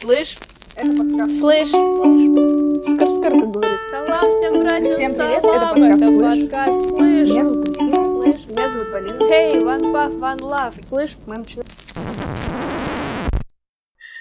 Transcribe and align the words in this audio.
Слышь? 0.00 0.36
Это 0.76 0.96
подкаст. 0.96 1.40
Слышь? 1.40 1.70
Слышь? 1.70 2.86
Скор-скор, 2.86 3.32
как 3.32 3.50
говорится. 3.50 3.90
Салам 3.90 4.30
всем 4.30 4.60
братьям, 4.60 4.92
Всем 4.94 5.14
привет, 5.16 5.42
салам, 5.42 5.82
это 5.82 5.96
это 5.96 6.20
подкаст 6.20 6.40
подкаст 6.40 6.88
Слышь? 6.90 7.28
Меня 7.28 7.44
зовут 7.44 7.64
Кристина. 7.64 8.04
Слышь? 8.04 8.46
Меня 8.46 8.70
зовут 8.70 8.92
Полина. 8.92 9.18
Hey, 9.28 9.58
one 9.60 9.92
puff, 9.92 10.20
one 10.20 10.38
love. 10.38 10.84
Слышь? 10.84 11.16
Мы 11.26 11.38
начинаем. 11.38 11.66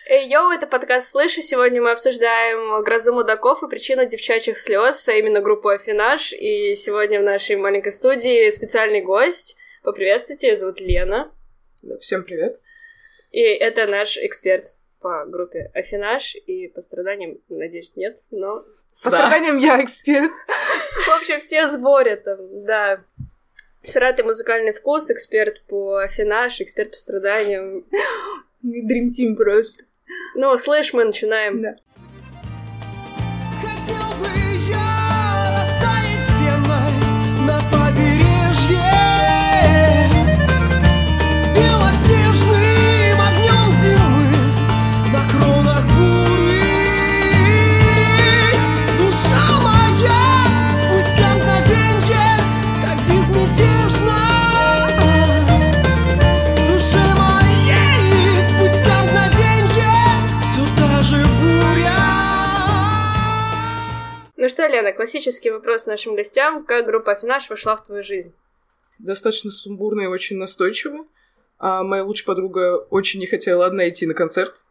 Эй, 0.10 0.28
йоу, 0.28 0.50
это 0.50 0.66
подкаст 0.66 1.10
«Слышь», 1.10 1.38
и 1.38 1.44
сегодня 1.44 1.80
мы 1.80 1.92
обсуждаем 1.92 2.84
«Грозу 2.84 3.14
мудаков» 3.14 3.62
и 3.62 3.68
причину 3.68 4.08
девчачьих 4.08 4.58
слез, 4.58 5.08
а 5.08 5.14
именно 5.14 5.42
группу 5.42 5.70
«Афинаж». 5.70 6.34
И 6.34 6.74
сегодня 6.74 7.20
в 7.20 7.24
нашей 7.24 7.56
маленькой 7.56 7.92
студии 7.92 8.50
специальный 8.50 9.02
гость. 9.02 9.58
Поприветствуйте, 9.84 10.48
ее 10.48 10.56
зовут 10.56 10.80
Лена. 10.80 11.32
Всем 12.00 12.24
привет. 12.24 12.60
И 13.32 13.42
это 13.42 13.86
наш 13.86 14.18
эксперт 14.18 14.77
по 15.02 15.26
группе 15.26 15.72
«Афинаж», 15.74 16.36
и 16.36 16.68
по 16.68 16.82
страданиям, 16.82 17.38
надеюсь, 17.50 17.96
нет, 17.96 18.18
но... 18.32 18.62
По 19.04 19.10
страданиям 19.10 19.58
я 19.58 19.84
эксперт. 19.84 20.32
В 21.06 21.18
общем, 21.20 21.40
все 21.40 21.68
в 21.68 21.72
сборе 21.72 22.16
там, 22.16 22.66
да. 22.66 23.04
Сратый 23.84 24.26
музыкальный 24.26 24.74
вкус, 24.74 25.10
эксперт 25.10 25.62
по 25.68 25.98
«Афинаж», 25.98 26.60
эксперт 26.62 26.92
по 26.92 26.98
страданиям. 26.98 27.86
Dream 28.64 29.10
Team 29.10 29.36
просто. 29.36 29.84
Ну, 30.36 30.56
слышь, 30.58 30.94
мы 30.94 31.06
начинаем. 31.06 31.62
Да. 31.62 31.76
Лена, 64.78 64.94
классический 64.94 65.50
вопрос 65.50 65.88
нашим 65.88 66.16
гостям. 66.16 66.64
Как 66.64 66.86
группа 66.86 67.14
«Афинаж» 67.14 67.50
вошла 67.50 67.76
в 67.76 67.84
твою 67.84 68.04
жизнь? 68.04 68.36
Достаточно 69.00 69.50
сумбурно 69.50 70.02
и 70.02 70.06
очень 70.06 70.38
настойчиво. 70.38 71.08
А 71.58 71.82
моя 71.82 72.04
лучшая 72.04 72.28
подруга 72.28 72.78
очень 72.92 73.20
не 73.20 73.26
хотела 73.26 73.66
одна 73.66 73.90
идти 73.90 74.06
на 74.06 74.14
концерт. 74.14 74.62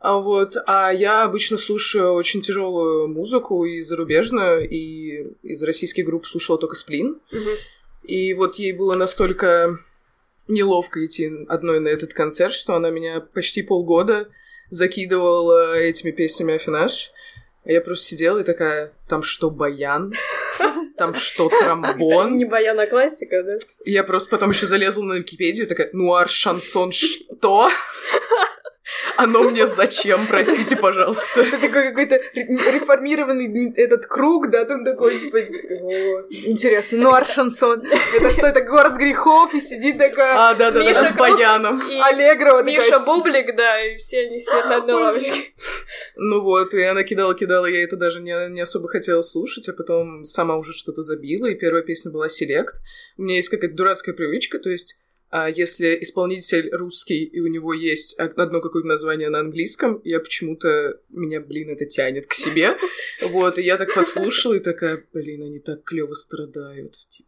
А 0.00 0.18
вот, 0.18 0.56
а 0.66 0.90
я 0.90 1.22
обычно 1.22 1.56
слушаю 1.56 2.14
очень 2.14 2.42
тяжелую 2.42 3.06
музыку 3.08 3.64
и 3.64 3.80
зарубежную, 3.80 4.68
и 4.68 5.34
из 5.44 5.62
российских 5.62 6.04
групп 6.04 6.26
слушала 6.26 6.58
только 6.58 6.74
Сплин. 6.74 7.20
И 8.02 8.34
вот 8.34 8.56
ей 8.56 8.72
было 8.72 8.96
настолько 8.96 9.78
неловко 10.48 11.04
идти 11.04 11.30
одной 11.48 11.78
на 11.78 11.88
этот 11.88 12.12
концерт, 12.12 12.52
что 12.52 12.74
она 12.74 12.90
меня 12.90 13.20
почти 13.20 13.62
полгода 13.62 14.30
закидывала 14.68 15.78
этими 15.78 16.10
песнями 16.10 16.54
Афинаж. 16.54 17.12
А 17.68 17.72
я 17.72 17.82
просто 17.82 18.06
сидела 18.06 18.38
и 18.38 18.44
такая, 18.44 18.92
там 19.08 19.22
что, 19.22 19.50
баян? 19.50 20.14
Там 20.96 21.14
что, 21.14 21.50
тромбон? 21.50 22.38
Не 22.38 22.46
баяна 22.46 22.86
классика, 22.86 23.42
да? 23.42 23.58
И 23.84 23.92
я 23.92 24.04
просто 24.04 24.30
потом 24.30 24.50
еще 24.50 24.66
залезла 24.66 25.02
на 25.02 25.18
Википедию 25.18 25.66
и 25.66 25.68
такая, 25.68 25.90
нуар, 25.92 26.30
шансон, 26.30 26.92
что? 26.92 27.68
Оно 29.16 29.42
мне 29.44 29.66
зачем, 29.66 30.20
простите, 30.28 30.76
пожалуйста. 30.76 31.40
Это 31.40 31.58
такой 31.60 31.88
какой-то 31.88 32.16
ре- 32.34 32.46
реформированный 32.74 33.72
этот 33.74 34.06
круг, 34.06 34.50
да, 34.50 34.64
там 34.64 34.84
такой, 34.84 35.18
типа, 35.18 35.38
интересно, 36.30 36.98
ну, 36.98 37.12
аршансон. 37.14 37.82
Это 38.16 38.30
что, 38.30 38.46
это 38.46 38.60
город 38.62 38.94
грехов, 38.96 39.54
и 39.54 39.60
сидит 39.60 39.98
такая 39.98 40.50
А, 40.50 40.54
да-да-да, 40.54 40.88
Миша 40.88 41.04
с 41.04 41.12
баяном. 41.12 41.80
И 41.88 42.00
Аллегрова 42.00 42.60
такая. 42.60 42.74
Миша 42.74 42.98
Бублик, 43.04 43.56
да, 43.56 43.84
и 43.84 43.96
все 43.96 44.26
они 44.26 44.38
сидят 44.38 44.66
на 44.66 44.76
одной 44.76 45.02
лавочке. 45.02 45.52
Ну 46.16 46.42
вот, 46.42 46.74
и 46.74 46.82
она 46.82 47.02
кидала-кидала, 47.02 47.66
я 47.66 47.82
это 47.82 47.96
даже 47.96 48.20
не, 48.20 48.50
не 48.50 48.60
особо 48.60 48.88
хотела 48.88 49.22
слушать, 49.22 49.68
а 49.68 49.72
потом 49.72 50.24
сама 50.24 50.56
уже 50.56 50.72
что-то 50.72 51.02
забила, 51.02 51.46
и 51.46 51.54
первая 51.54 51.82
песня 51.82 52.10
была 52.10 52.28
«Селект». 52.28 52.76
У 53.16 53.22
меня 53.22 53.36
есть 53.36 53.48
какая-то 53.48 53.74
дурацкая 53.76 54.14
привычка, 54.14 54.58
то 54.58 54.70
есть 54.70 54.98
а, 55.30 55.48
если 55.48 55.98
исполнитель 56.02 56.70
русский, 56.72 57.24
и 57.24 57.40
у 57.40 57.46
него 57.48 57.74
есть 57.74 58.18
од- 58.18 58.38
одно 58.38 58.60
какое-то 58.60 58.88
название 58.88 59.28
на 59.28 59.40
английском, 59.40 60.00
я 60.04 60.20
почему-то, 60.20 61.00
меня, 61.10 61.40
блин, 61.40 61.70
это 61.70 61.86
тянет 61.86 62.26
к 62.26 62.32
себе. 62.34 62.76
Вот, 63.30 63.58
и 63.58 63.62
я 63.62 63.76
так 63.76 63.92
послушала, 63.92 64.54
и 64.54 64.60
такая, 64.60 65.04
блин, 65.12 65.42
они 65.42 65.58
так 65.58 65.82
клево 65.82 66.14
страдают, 66.14 66.94
типа. 67.08 67.27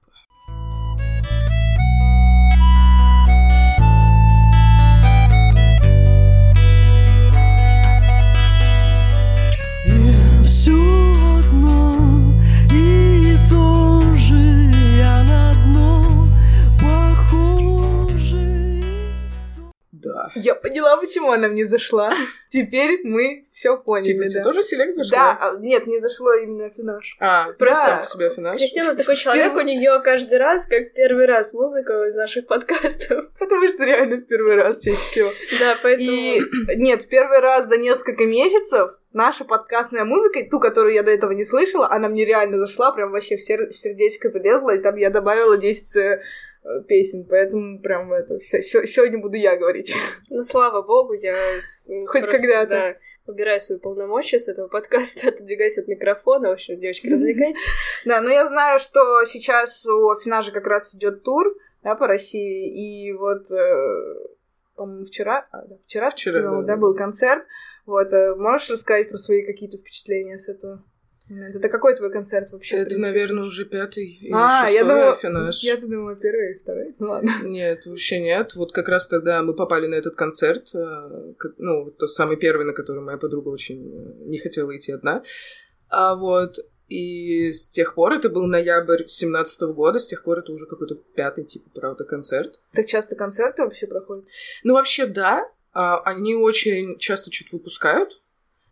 Да. 20.03 20.31
Я 20.35 20.55
поняла, 20.55 20.97
почему 20.97 21.31
она 21.31 21.49
мне 21.49 21.67
зашла. 21.67 22.13
Теперь 22.49 23.01
мы 23.05 23.47
все 23.53 23.77
поняли, 23.77 24.13
Типа, 24.13 24.29
тебе 24.29 24.39
да. 24.41 24.45
тоже 24.45 24.63
селект 24.63 24.95
зашел? 24.95 25.11
Да, 25.13 25.39
а, 25.41 25.57
нет, 25.61 25.87
не 25.87 25.99
зашло 26.01 26.33
именно 26.35 26.67
Афинаж. 26.67 27.17
А, 27.21 27.47
Да. 27.47 27.53
просто 27.59 28.03
в 28.05 28.09
себя 28.09 28.31
финаш. 28.31 28.59
Кристина 28.59 28.95
такой 28.95 29.17
человек, 29.17 29.55
у 29.55 29.61
нее 29.61 30.01
каждый 30.03 30.39
раз, 30.39 30.67
как 30.67 30.93
первый 30.95 31.27
раз, 31.27 31.53
музыка 31.53 32.05
из 32.07 32.17
наших 32.17 32.47
подкастов. 32.47 33.27
Потому 33.39 33.69
что 33.69 33.85
реально 33.85 34.17
в 34.17 34.23
первый 34.23 34.55
раз 34.57 34.81
чаще 34.81 34.97
всего. 34.97 35.31
Да, 35.61 35.77
поэтому... 35.83 36.11
И 36.11 36.41
нет, 36.77 37.03
в 37.03 37.09
первый 37.09 37.41
раз 37.41 37.69
за 37.69 37.77
несколько 37.77 38.25
месяцев 38.25 38.91
наша 39.13 39.45
подкастная 39.45 40.05
музыка, 40.05 40.41
ту, 40.51 40.61
которую 40.61 40.95
я 40.95 41.03
до 41.03 41.11
этого 41.11 41.33
не 41.33 41.45
слышала, 41.45 41.89
она 41.91 42.09
мне 42.09 42.25
реально 42.25 42.59
зашла, 42.59 42.93
прям 42.93 43.11
вообще 43.11 43.37
в, 43.37 43.41
сер- 43.43 43.69
в 43.71 43.77
сердечко 43.77 44.29
залезла, 44.29 44.75
и 44.77 44.79
там 44.79 44.97
я 44.97 45.11
добавила 45.11 45.57
10 45.57 45.97
э, 45.97 46.23
песен, 46.89 47.27
поэтому 47.29 47.81
прям 47.81 48.13
это 48.13 48.39
сегодня 48.41 49.19
буду 49.19 49.37
я 49.37 49.57
говорить. 49.57 49.95
Ну, 50.31 50.43
слава 50.43 50.83
богу, 50.83 51.13
я... 51.15 51.59
с- 51.61 51.89
Хоть 52.07 52.27
когда-то. 52.27 52.69
Да, 52.71 52.97
убираю 53.33 53.61
свои 53.61 53.79
полномочия 53.79 54.39
с 54.39 54.49
этого 54.49 54.69
подкаста, 54.69 55.29
отодвигаюсь 55.31 55.79
от 55.79 55.89
микрофона. 55.89 56.49
В 56.51 56.53
общем, 56.53 56.79
девочки, 56.79 57.09
развлекайтесь. 57.13 57.65
Да, 58.05 58.21
но 58.21 58.31
я 58.31 58.47
знаю, 58.47 58.79
что 58.79 59.25
сейчас 59.25 59.87
у 59.87 60.11
Афинажа 60.11 60.53
как 60.53 60.67
раз 60.67 60.95
идет 60.95 61.23
тур, 61.23 61.55
да, 61.83 61.95
по 61.95 62.07
России, 62.07 63.07
и 63.09 63.13
вот, 63.13 63.51
э, 63.51 64.15
по-моему, 64.77 65.05
вчера, 65.05 65.47
а, 65.51 65.63
да, 65.67 65.77
вчера, 65.87 66.11
Вчера, 66.11 66.43
да, 66.43 66.63
да. 66.63 66.77
был 66.77 66.95
концерт, 66.95 67.45
вот, 67.87 68.13
э, 68.13 68.35
можешь 68.37 68.71
рассказать 68.71 69.09
про 69.09 69.17
свои 69.19 69.45
какие-то 69.45 69.79
впечатления 69.79 70.39
с 70.39 70.49
этого? 70.49 70.85
Это 71.31 71.69
какой 71.69 71.95
твой 71.95 72.11
концерт 72.11 72.51
вообще? 72.51 72.77
Это, 72.77 72.99
наверное, 72.99 73.45
уже 73.45 73.65
пятый 73.65 74.19
или 74.21 74.33
А, 74.33 74.67
я 74.69 74.81
шестой 74.81 74.89
думала, 74.89 75.13
Афинаж. 75.13 75.63
я-то 75.63 75.87
думала, 75.87 76.17
первый 76.17 76.51
или 76.51 76.59
второй. 76.59 76.95
Ну 76.99 77.09
ладно. 77.09 77.31
Нет, 77.45 77.87
вообще 77.87 78.21
нет. 78.21 78.55
Вот 78.57 78.73
как 78.73 78.89
раз 78.89 79.07
тогда 79.07 79.43
мы 79.43 79.55
попали 79.55 79.87
на 79.87 79.95
этот 79.95 80.17
концерт, 80.17 80.75
э, 80.75 81.35
ну, 81.59 81.91
тот 81.93 82.11
самый 82.11 82.37
первый, 82.37 82.67
на 82.67 82.73
который 82.73 83.01
моя 83.03 83.17
подруга 83.17 83.49
очень 83.49 83.81
э, 83.81 84.25
не 84.27 84.39
хотела 84.39 84.77
идти 84.77 84.91
одна. 84.91 85.23
А 85.89 86.17
вот, 86.17 86.59
и 86.89 87.53
с 87.53 87.69
тех 87.69 87.95
пор, 87.95 88.15
это 88.15 88.29
был 88.29 88.47
ноябрь 88.47 89.07
семнадцатого 89.07 89.73
года, 89.73 90.01
с 90.01 90.07
тех 90.09 90.25
пор 90.25 90.41
это 90.41 90.51
уже 90.51 90.67
какой-то 90.67 90.97
пятый, 90.97 91.45
типа, 91.45 91.71
правда, 91.73 92.03
концерт. 92.03 92.61
Так 92.73 92.87
часто 92.87 93.15
концерты 93.15 93.63
вообще 93.63 93.87
проходят? 93.87 94.25
Ну, 94.65 94.75
вообще, 94.75 95.07
да, 95.07 95.49
а, 95.73 96.01
они 96.01 96.35
очень 96.35 96.99
часто 96.99 97.31
что-то 97.31 97.51
выпускают. 97.57 98.21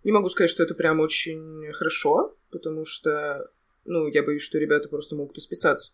Не 0.03 0.11
могу 0.11 0.29
сказать, 0.29 0.51
что 0.51 0.65
это 0.65 0.75
прям 0.75 0.99
очень 0.99 1.73
хорошо, 1.73 2.35
потому 2.51 2.85
что, 2.85 3.51
ну, 3.85 4.07
я 4.09 4.23
боюсь, 4.23 4.43
что 4.43 4.59
ребята 4.59 4.89
просто 4.89 5.15
могут 5.17 5.37
исписаться. 5.39 5.93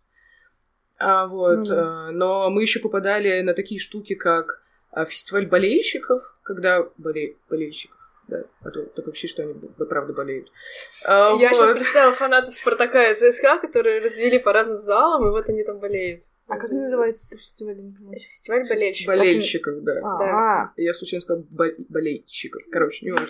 А, 0.99 1.27
вот, 1.27 1.65
да. 1.65 2.09
а, 2.09 2.11
но 2.13 2.51
мы 2.51 2.63
еще 2.63 2.81
попадали 2.81 3.41
на 3.41 3.55
такие 3.55 3.81
штуки, 3.81 4.15
как 4.15 4.63
а, 4.91 5.05
фестиваль 5.05 5.47
болельщиков, 5.47 6.23
когда 6.43 6.87
боле... 6.97 7.37
болельщиков, 7.51 7.99
да, 8.29 8.45
а 8.63 8.71
то 8.71 8.85
такое 8.87 9.07
вообще, 9.07 9.27
что 9.27 9.43
они 9.43 9.55
правда 9.55 10.13
болеют. 10.13 10.51
А, 11.07 11.37
Я 11.41 11.53
сейчас 11.53 11.71
вот. 11.71 11.79
представила 11.79 12.13
фанатов 12.13 12.55
Спартака 12.55 13.11
и 13.11 13.15
ЦСКА, 13.15 13.59
которые 13.59 14.01
развели 14.01 14.39
по 14.39 14.53
разным 14.53 14.79
залам, 14.79 15.27
и 15.27 15.31
вот 15.31 15.49
они 15.49 15.65
там 15.65 15.79
болеют. 15.79 16.23
А 16.47 16.59
как 16.59 16.71
называется 16.71 17.27
это 17.29 17.39
фестиваль? 17.39 17.77
Фестиваль 18.19 18.69
болельщиков. 18.69 19.17
Болельщиков, 19.17 19.83
да. 19.83 20.01
А, 20.05 20.73
Я 20.77 20.93
случайно 20.93 21.23
сказала 21.23 21.45
бол- 21.51 21.87
болельщиков. 21.89 22.63
Короче, 22.71 23.05
не 23.07 23.13
важно. 23.13 23.29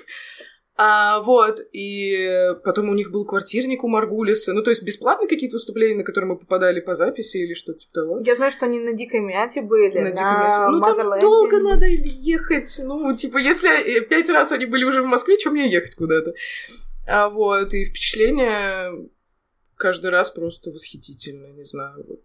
А, 0.76 1.20
вот, 1.20 1.60
и 1.72 2.52
потом 2.64 2.88
у 2.88 2.94
них 2.94 3.12
был 3.12 3.24
квартирник 3.24 3.84
у 3.84 3.88
Маргулиса. 3.88 4.52
Ну, 4.52 4.62
то 4.62 4.70
есть 4.70 4.82
бесплатные 4.82 5.28
какие-то 5.28 5.54
выступления, 5.54 5.98
на 5.98 6.02
которые 6.02 6.32
мы 6.32 6.36
попадали 6.36 6.80
по 6.80 6.96
записи 6.96 7.36
или 7.36 7.54
что-то 7.54 7.78
типа 7.78 7.92
того. 7.92 8.20
Я 8.24 8.34
знаю, 8.34 8.50
что 8.50 8.66
они 8.66 8.80
на 8.80 8.92
Дикой 8.92 9.20
Мяте 9.20 9.62
были, 9.62 9.98
На 9.98 10.04
на, 10.04 10.10
Диком 10.10 10.40
Мяте. 10.40 10.70
Ну, 10.70 10.80
там 10.80 11.20
долго 11.20 11.60
надо 11.60 11.86
ехать. 11.86 12.80
Ну, 12.82 13.14
типа, 13.14 13.38
если 13.38 14.00
пять 14.00 14.28
раз 14.28 14.50
они 14.50 14.66
были 14.66 14.82
уже 14.82 15.02
в 15.02 15.06
Москве, 15.06 15.38
чем 15.38 15.52
мне 15.52 15.70
ехать 15.70 15.94
куда-то? 15.94 16.34
А 17.06 17.28
вот, 17.28 17.72
и 17.72 17.84
впечатление 17.84 19.08
каждый 19.76 20.10
раз 20.10 20.30
просто 20.30 20.70
восхитительно, 20.70 21.52
не 21.52 21.64
знаю, 21.64 22.04
вот. 22.08 22.22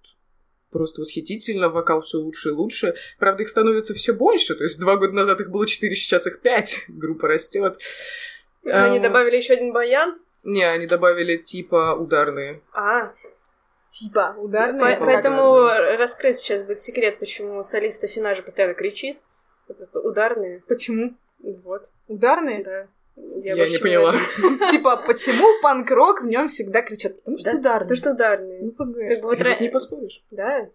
Просто 0.71 1.01
восхитительно, 1.01 1.69
вокал 1.69 2.01
все 2.01 2.17
лучше 2.17 2.49
и 2.49 2.51
лучше. 2.51 2.93
Правда, 3.17 3.41
их 3.41 3.49
становится 3.49 3.95
все 3.95 4.13
больше. 4.13 4.53
То 4.53 4.63
есть 4.63 4.79
два 4.79 4.97
года 4.97 5.13
назад 5.13 5.41
их 5.41 5.49
было 5.49 5.65
четыре, 5.65 5.95
сейчас 5.95 6.27
их 6.27 6.41
пять. 6.41 6.85
Группа 6.87 7.27
растет. 7.27 7.79
Они 8.65 8.97
А, 8.97 9.01
добавили 9.01 9.37
еще 9.37 9.53
один 9.53 9.71
баян. 9.73 10.19
Не, 10.43 10.63
они 10.63 10.87
добавили 10.87 11.37
типа 11.37 11.95
ударные. 11.99 12.61
А, 12.73 13.13
Типа, 13.89 14.35
ударные. 14.37 14.79
Типа 14.79 15.05
поэтому 15.05 15.51
ударные. 15.53 15.97
раскрыть 15.97 16.37
сейчас 16.37 16.61
будет 16.61 16.79
секрет, 16.79 17.17
почему 17.19 17.61
солист 17.63 18.03
Афинажа 18.03 18.43
постоянно 18.43 18.75
кричит. 18.75 19.17
Это 19.65 19.73
просто 19.75 19.99
ударные. 19.99 20.61
Почему? 20.67 21.15
Вот, 21.39 21.89
Ударные? 22.07 22.63
да. 22.63 22.87
Я, 23.15 23.55
больше 23.55 23.73
не 23.73 23.77
поняла. 23.79 24.13
Типа, 24.71 24.97
почему 25.05 25.45
панк-рок 25.61 26.21
в 26.21 26.25
нем 26.25 26.47
всегда 26.47 26.81
кричат? 26.81 27.17
Потому 27.19 27.37
что 27.37 27.51
Да, 27.53 27.57
ударные. 27.59 27.79
Потому 27.81 27.95
что 27.97 28.11
ударные. 28.11 28.61
Ну, 28.61 28.73
вот 29.21 29.59
не 29.59 29.69
поспоришь. 29.69 30.23
Да, 30.31 30.69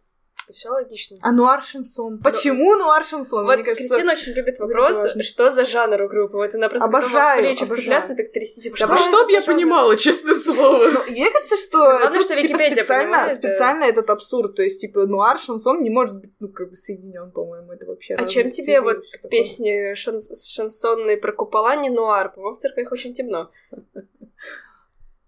все 0.52 0.68
логично. 0.68 1.18
А 1.22 1.32
нуар 1.32 1.62
шансон? 1.62 2.20
Почему 2.20 2.76
нуар 2.76 3.04
шансон? 3.04 3.46
Вот 3.46 3.56
Мне 3.56 3.64
кажется, 3.64 3.88
Кристина 3.88 4.12
очень 4.12 4.32
любит 4.32 4.58
вопрос, 4.58 5.08
что 5.22 5.50
за 5.50 5.64
жанр 5.64 6.02
у 6.02 6.08
группы. 6.08 6.36
Вот 6.36 6.54
она 6.54 6.68
просто 6.68 6.86
Обожаю, 6.86 7.38
в 7.38 7.46
плечи 7.46 7.64
и 7.64 8.16
так 8.16 8.32
трясти. 8.32 8.62
Типа, 8.62 8.76
Давай 8.78 8.98
что 8.98 9.08
Чтоб 9.08 9.30
я 9.30 9.40
понимала, 9.42 9.96
честное 9.96 10.34
слово. 10.34 10.90
Ну, 10.90 11.04
мне 11.10 11.30
кажется, 11.30 11.56
что 11.56 11.78
Главное, 11.78 12.08
тут, 12.12 12.24
что 12.24 12.36
типа, 12.36 12.58
специально, 12.58 13.04
понимает, 13.04 13.28
да. 13.28 13.34
специально 13.34 13.84
этот 13.84 14.10
абсурд. 14.10 14.54
То 14.54 14.62
есть, 14.62 14.80
типа, 14.80 15.06
нуар, 15.06 15.38
шансон 15.38 15.82
не 15.82 15.90
может 15.90 16.20
быть, 16.20 16.32
ну, 16.40 16.48
как 16.48 16.70
бы 16.70 16.76
соединен, 16.76 17.30
по-моему, 17.30 17.72
это 17.72 17.86
вообще 17.86 18.14
А 18.14 18.26
чем 18.26 18.46
тебе 18.48 18.80
вот 18.80 19.04
песни 19.30 19.94
шан- 19.94 20.20
шансонные 20.20 21.16
про 21.16 21.32
купола 21.32 21.76
не 21.76 21.90
нуар? 21.90 22.32
По-моему, 22.32 22.54
в 22.56 22.58
церквях 22.58 22.92
очень 22.92 23.14
темно. 23.14 23.50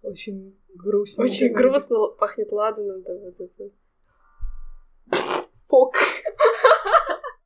Очень 0.03 0.57
грустно. 0.73 1.25
Очень 1.25 1.53
грустно, 1.53 2.07
пахнет 2.07 2.53
ладаном. 2.53 3.03
Да, 3.03 3.13
вот 3.15 3.41
это. 3.41 3.71
Фок. 5.69 5.95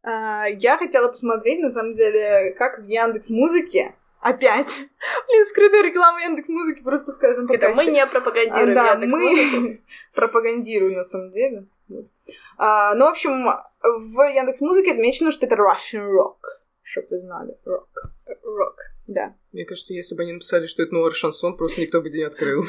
А, 0.02 0.46
Я 0.48 0.78
хотела 0.78 1.08
посмотреть, 1.08 1.60
на 1.60 1.70
самом 1.70 1.92
деле, 1.92 2.54
как 2.58 2.78
в 2.80 2.86
Яндекс 2.86 3.30
Музыке 3.30 3.94
опять. 4.20 4.74
Блин, 5.28 5.46
скрытая 5.46 5.82
реклама 5.82 6.20
Яндекс 6.22 6.48
Музыки 6.48 6.82
просто 6.82 7.12
в 7.12 7.18
каждом 7.18 7.46
Это 7.46 7.68
мы 7.68 7.74
подкасте. 7.76 7.92
не 7.92 8.06
пропагандируем 8.06 8.70
А, 8.70 8.74
да, 8.74 8.92
Яндекс.Музыку. 8.92 9.56
мы 9.60 9.80
пропагандируем 10.14 10.96
на 10.96 11.02
самом 11.04 11.32
деле. 11.32 11.66
А, 12.58 12.94
ну, 12.94 13.06
в 13.06 13.08
общем, 13.10 13.30
в 13.82 14.22
Яндекс 14.34 14.60
Музыке 14.60 14.92
отмечено, 14.92 15.30
что 15.30 15.46
это 15.46 15.54
Russian 15.56 16.06
Rock. 16.06 16.36
Чтоб 16.82 17.04
вы 17.10 17.18
знали, 17.18 17.56
рок. 17.64 17.88
Рок. 18.42 18.76
Да. 19.06 19.34
Мне 19.52 19.64
кажется, 19.64 19.94
если 19.94 20.16
бы 20.16 20.22
они 20.22 20.32
написали, 20.32 20.66
что 20.66 20.82
это 20.82 20.92
нуар 20.94 21.12
шансон, 21.14 21.56
просто 21.56 21.80
никто 21.80 22.00
бы 22.02 22.10
не 22.10 22.22
открыл. 22.22 22.62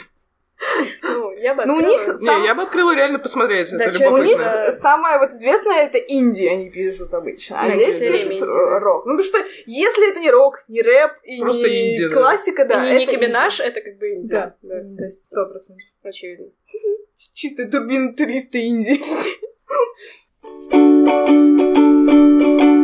Ну, 1.01 1.31
я 1.37 1.55
бы 1.55 1.65
Ну, 1.65 1.75
у 1.75 1.79
открыла. 1.79 2.07
них 2.07 2.17
Сам- 2.17 2.41
Не, 2.41 2.47
я 2.47 2.55
бы 2.55 2.63
открыла 2.63 2.95
реально 2.95 3.19
посмотреть, 3.19 3.69
Да, 3.71 3.85
это 3.85 3.97
чё, 3.97 4.11
У 4.13 4.17
них 4.17 4.31
любопытно. 4.31 4.51
Да. 4.65 4.71
самое 4.71 5.17
вот 5.17 5.31
известное 5.31 5.85
это 5.85 5.97
инди, 5.97 6.45
они 6.45 6.69
пишут 6.69 7.13
обычно. 7.13 7.59
А 7.59 7.67
Да, 7.67 7.73
здесь 7.75 7.99
пишут 7.99 8.31
инди, 8.33 8.43
рок. 8.43 9.05
Ну, 9.05 9.17
потому 9.17 9.23
что 9.23 9.39
если 9.65 10.11
это 10.11 10.19
не 10.19 10.29
рок, 10.29 10.63
не 10.67 10.81
рэп 10.81 11.11
и 11.23 11.39
Просто 11.41 11.67
не 11.69 11.93
инди, 11.95 12.13
классика, 12.13 12.65
да, 12.65 12.85
И 12.87 13.03
это 13.03 13.11
Ники. 13.13 13.23
Минаж, 13.23 13.59
это 13.59 13.81
как 13.81 13.97
бы 13.97 14.13
инди. 14.13 14.31
Да, 14.31 14.55
Да, 14.61 14.75
то 14.97 15.03
есть 15.03 15.25
сто 15.27 15.45
процентов. 15.45 15.85
очевидно. 16.03 16.47
Чисто 17.33 17.67
турбин 17.69 18.15
туриста 18.15 18.57
инди. 18.59 19.01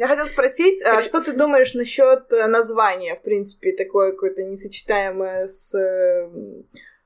Я 0.00 0.08
хотела 0.08 0.24
спросить, 0.24 0.82
а 0.82 1.02
что 1.02 1.20
ты 1.20 1.34
думаешь 1.34 1.74
насчет 1.74 2.32
э, 2.32 2.46
названия, 2.46 3.16
в 3.16 3.22
принципе, 3.22 3.72
такое 3.72 4.12
какое-то 4.12 4.42
несочетаемое 4.44 5.46
с, 5.46 5.74
э, 5.74 6.26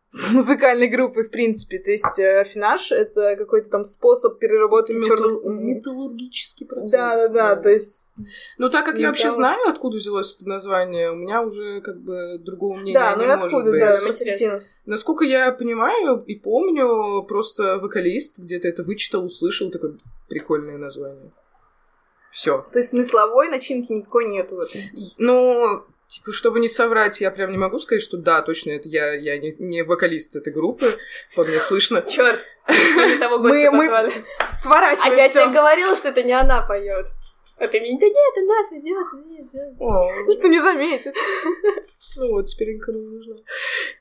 с 0.06 0.31
музыкальной 0.31 0.87
группой, 0.87 1.25
в 1.25 1.31
принципе. 1.32 1.81
То 1.81 1.91
есть 1.91 2.20
э, 2.20 2.43
афинаж— 2.43 2.93
это 2.93 3.35
какой-то 3.35 3.69
там 3.69 3.82
способ 3.82 4.38
переработки 4.38 4.93
Метал- 4.93 5.08
черных... 5.08 5.43
Металлургический 5.44 6.67
процесс. 6.67 6.93
Да, 6.93 7.29
да, 7.31 7.56
да, 7.56 7.62
то 7.62 7.70
есть... 7.70 8.12
Ну, 8.58 8.70
так 8.70 8.85
как 8.85 8.96
я 8.96 9.08
вообще 9.08 9.25
металл. 9.25 9.37
знаю, 9.38 9.70
откуда 9.70 9.96
взялось 9.96 10.37
это 10.37 10.49
название, 10.49 11.11
у 11.11 11.17
меня 11.17 11.43
уже 11.43 11.81
как 11.81 12.00
бы 12.00 12.38
другого 12.38 12.76
мнения 12.76 12.96
Да, 12.96 13.17
ну 13.17 13.23
не 13.23 13.26
может 13.26 13.44
откуда, 13.46 13.70
быть. 13.73 13.81
да, 13.81 13.87
Интересно. 13.87 14.06
просвети 14.06 14.46
нас. 14.46 14.81
Насколько 14.87 15.25
я 15.25 15.50
понимаю 15.50 16.23
и 16.29 16.37
помню, 16.37 17.25
просто 17.25 17.79
вокалист 17.79 18.38
где-то 18.38 18.69
это 18.69 18.85
вычитал, 18.85 19.25
услышал 19.25 19.73
такое 19.73 19.96
прикольное 20.29 20.79
название. 20.79 21.32
Все. 22.35 22.67
То 22.73 22.81
есть 22.81 22.91
смысловой 22.91 23.49
начинки 23.49 23.93
никакой 23.93 24.27
нету 24.27 24.57
в 24.57 24.61
этом. 24.63 24.81
Ну, 25.19 25.85
типа, 26.09 26.33
чтобы 26.33 26.59
не 26.59 26.67
соврать, 26.67 27.21
я 27.21 27.31
прям 27.31 27.53
не 27.53 27.59
могу 27.59 27.79
сказать, 27.79 28.03
что 28.03 28.17
да, 28.17 28.43
точно, 28.43 28.73
это 28.73 28.89
я, 28.89 29.13
я 29.15 29.39
не, 29.39 29.55
не 29.61 29.85
вокалист 29.85 30.35
этой 30.35 30.53
группы, 30.53 30.87
по 31.37 31.45
мне 31.45 31.61
слышно. 31.61 32.03
Черт, 32.09 32.45
мы 32.67 33.19
того 33.19 33.39
гостя 33.39 33.71
позвали. 33.71 34.13
А 34.41 34.51
Сворачиваем 34.51 35.17
я 35.17 35.29
всё. 35.29 35.45
тебе 35.45 35.55
говорила, 35.55 35.97
что 35.97 36.09
это 36.09 36.25
не 36.25 36.33
она 36.33 36.67
поет. 36.67 37.07
А 37.57 37.69
ты 37.69 37.81
мне, 37.81 37.97
да 38.01 38.07
нет, 38.07 38.35
она 38.37 38.81
идет, 38.81 39.27
нет, 39.27 39.55
нет. 39.55 39.75
О, 39.79 40.11
Никто 40.27 40.49
не 40.49 40.59
заметит. 40.59 41.15
ну 42.17 42.33
вот, 42.33 42.47
теперь 42.47 42.75
никому 42.75 42.99
не 42.99 43.17
нужна. 43.17 43.37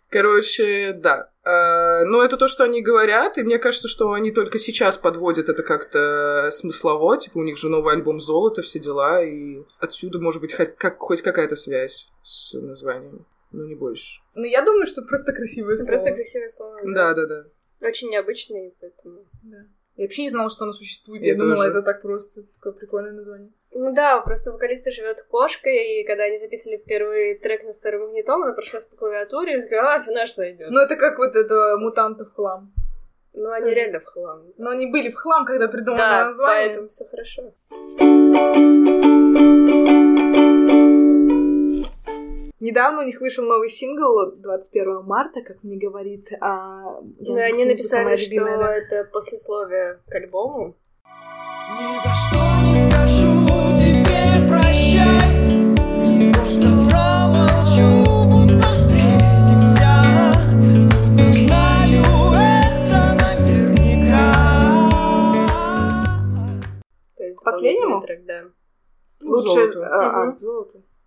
Короче, 0.10 0.94
да. 0.94 1.30
А, 1.46 2.06
Ну, 2.06 2.22
это 2.22 2.38
то, 2.38 2.48
что 2.48 2.64
они 2.64 2.82
говорят, 2.82 3.38
и 3.38 3.44
мне 3.44 3.60
кажется, 3.60 3.88
что 3.88 4.12
они 4.14 4.32
только 4.32 4.58
сейчас 4.60 4.98
подводят 4.98 5.50
это 5.50 5.64
как-то 5.64 6.50
смыслово, 6.52 7.18
типа 7.18 7.38
у 7.38 7.44
них 7.44 7.58
же 7.58 7.70
новый 7.70 7.94
альбом 7.94 8.20
«Золото», 8.22 8.62
все 8.62 8.80
дела, 8.80 9.22
и 9.24 9.64
отсюда, 9.80 10.20
может 10.20 10.42
быть, 10.42 10.54
хоть, 10.54 10.76
как, 10.76 11.00
хоть 11.00 11.22
какая-то 11.22 11.56
связь 11.56 12.08
с 12.24 12.54
названием, 12.60 13.26
но 13.52 13.66
не 13.66 13.76
больше. 13.76 14.22
Ну, 14.36 14.46
я 14.46 14.62
думаю, 14.64 14.88
что 14.88 15.02
просто 15.02 15.34
красивое 15.34 15.76
слово. 15.76 15.88
Просто 15.88 16.12
красивое 16.14 16.50
слово. 16.50 16.80
Да-да-да. 16.86 17.46
Очень 17.82 18.10
необычный, 18.10 18.74
поэтому... 18.80 19.26
Да. 19.44 19.58
Я 19.96 20.06
вообще 20.06 20.24
не 20.24 20.30
знала, 20.30 20.50
что 20.50 20.64
оно 20.64 20.72
существует. 20.72 21.22
Я 21.24 21.34
Я, 21.34 21.38
думала, 21.38 21.58
тоже. 21.58 21.70
это 21.70 21.82
так 21.84 22.02
просто. 22.02 22.44
Такое 22.56 22.74
прикольное 22.74 23.12
название. 23.12 23.52
Ну 23.76 23.94
да, 23.94 24.22
просто 24.22 24.52
вокалиста 24.52 24.92
живет 24.92 25.24
кошкой, 25.24 26.02
и 26.02 26.04
когда 26.06 26.26
они 26.26 26.38
записывали 26.38 26.78
первый 26.78 27.36
трек 27.40 27.64
на 27.64 27.74
старый 27.74 28.00
магнитом, 28.00 28.44
она 28.44 28.54
прошлась 28.54 28.86
по 28.86 28.96
клавиатуре 28.96 29.58
и 29.58 29.62
сказала, 29.62 29.96
а, 29.96 30.02
финаш 30.02 30.36
зайдет. 30.36 30.70
Ну, 30.70 30.80
это 30.80 30.96
как 30.96 31.18
вот 31.18 31.36
это 31.36 31.78
мутантов 31.78 32.34
хлам. 32.34 32.72
Ну, 33.34 33.52
они 33.52 33.74
реально 33.74 34.00
в 34.00 34.06
хлам. 34.06 34.44
Но 34.58 34.70
они 34.70 34.86
были 34.86 35.10
в 35.10 35.16
хлам, 35.16 35.46
когда 35.46 35.68
придумали 35.68 35.98
Да, 35.98 36.26
название. 36.26 36.68
поэтому 36.68 36.88
все 36.88 37.06
хорошо. 37.06 37.54
Недавно 42.60 43.02
у 43.02 43.06
них 43.06 43.20
вышел 43.20 43.44
новый 43.44 43.70
сингл 43.70 44.34
21 44.38 45.04
марта, 45.04 45.42
как 45.42 45.64
мне 45.64 45.78
говорит. 45.78 46.28
А... 46.40 47.02
Ну, 47.02 47.38
Яндекс.Музыка 47.38 47.46
они 47.46 47.66
написали, 47.66 48.16
что 48.18 48.46
да. 48.46 48.78
это 48.78 49.10
послесловие 49.12 50.00
к 50.08 50.16
альбому. 50.16 50.76
Ни 51.04 51.98
за 51.98 52.14
что 52.14 52.38
не 52.64 52.90
скажу 52.90 53.33
Последнему? 67.44 68.02
трек, 68.02 68.26
да. 68.26 68.44
Ну, 69.20 69.32
Лучше... 69.32 69.72
«Золото». 69.72 69.88
А, 69.88 70.30
а. 70.30 70.38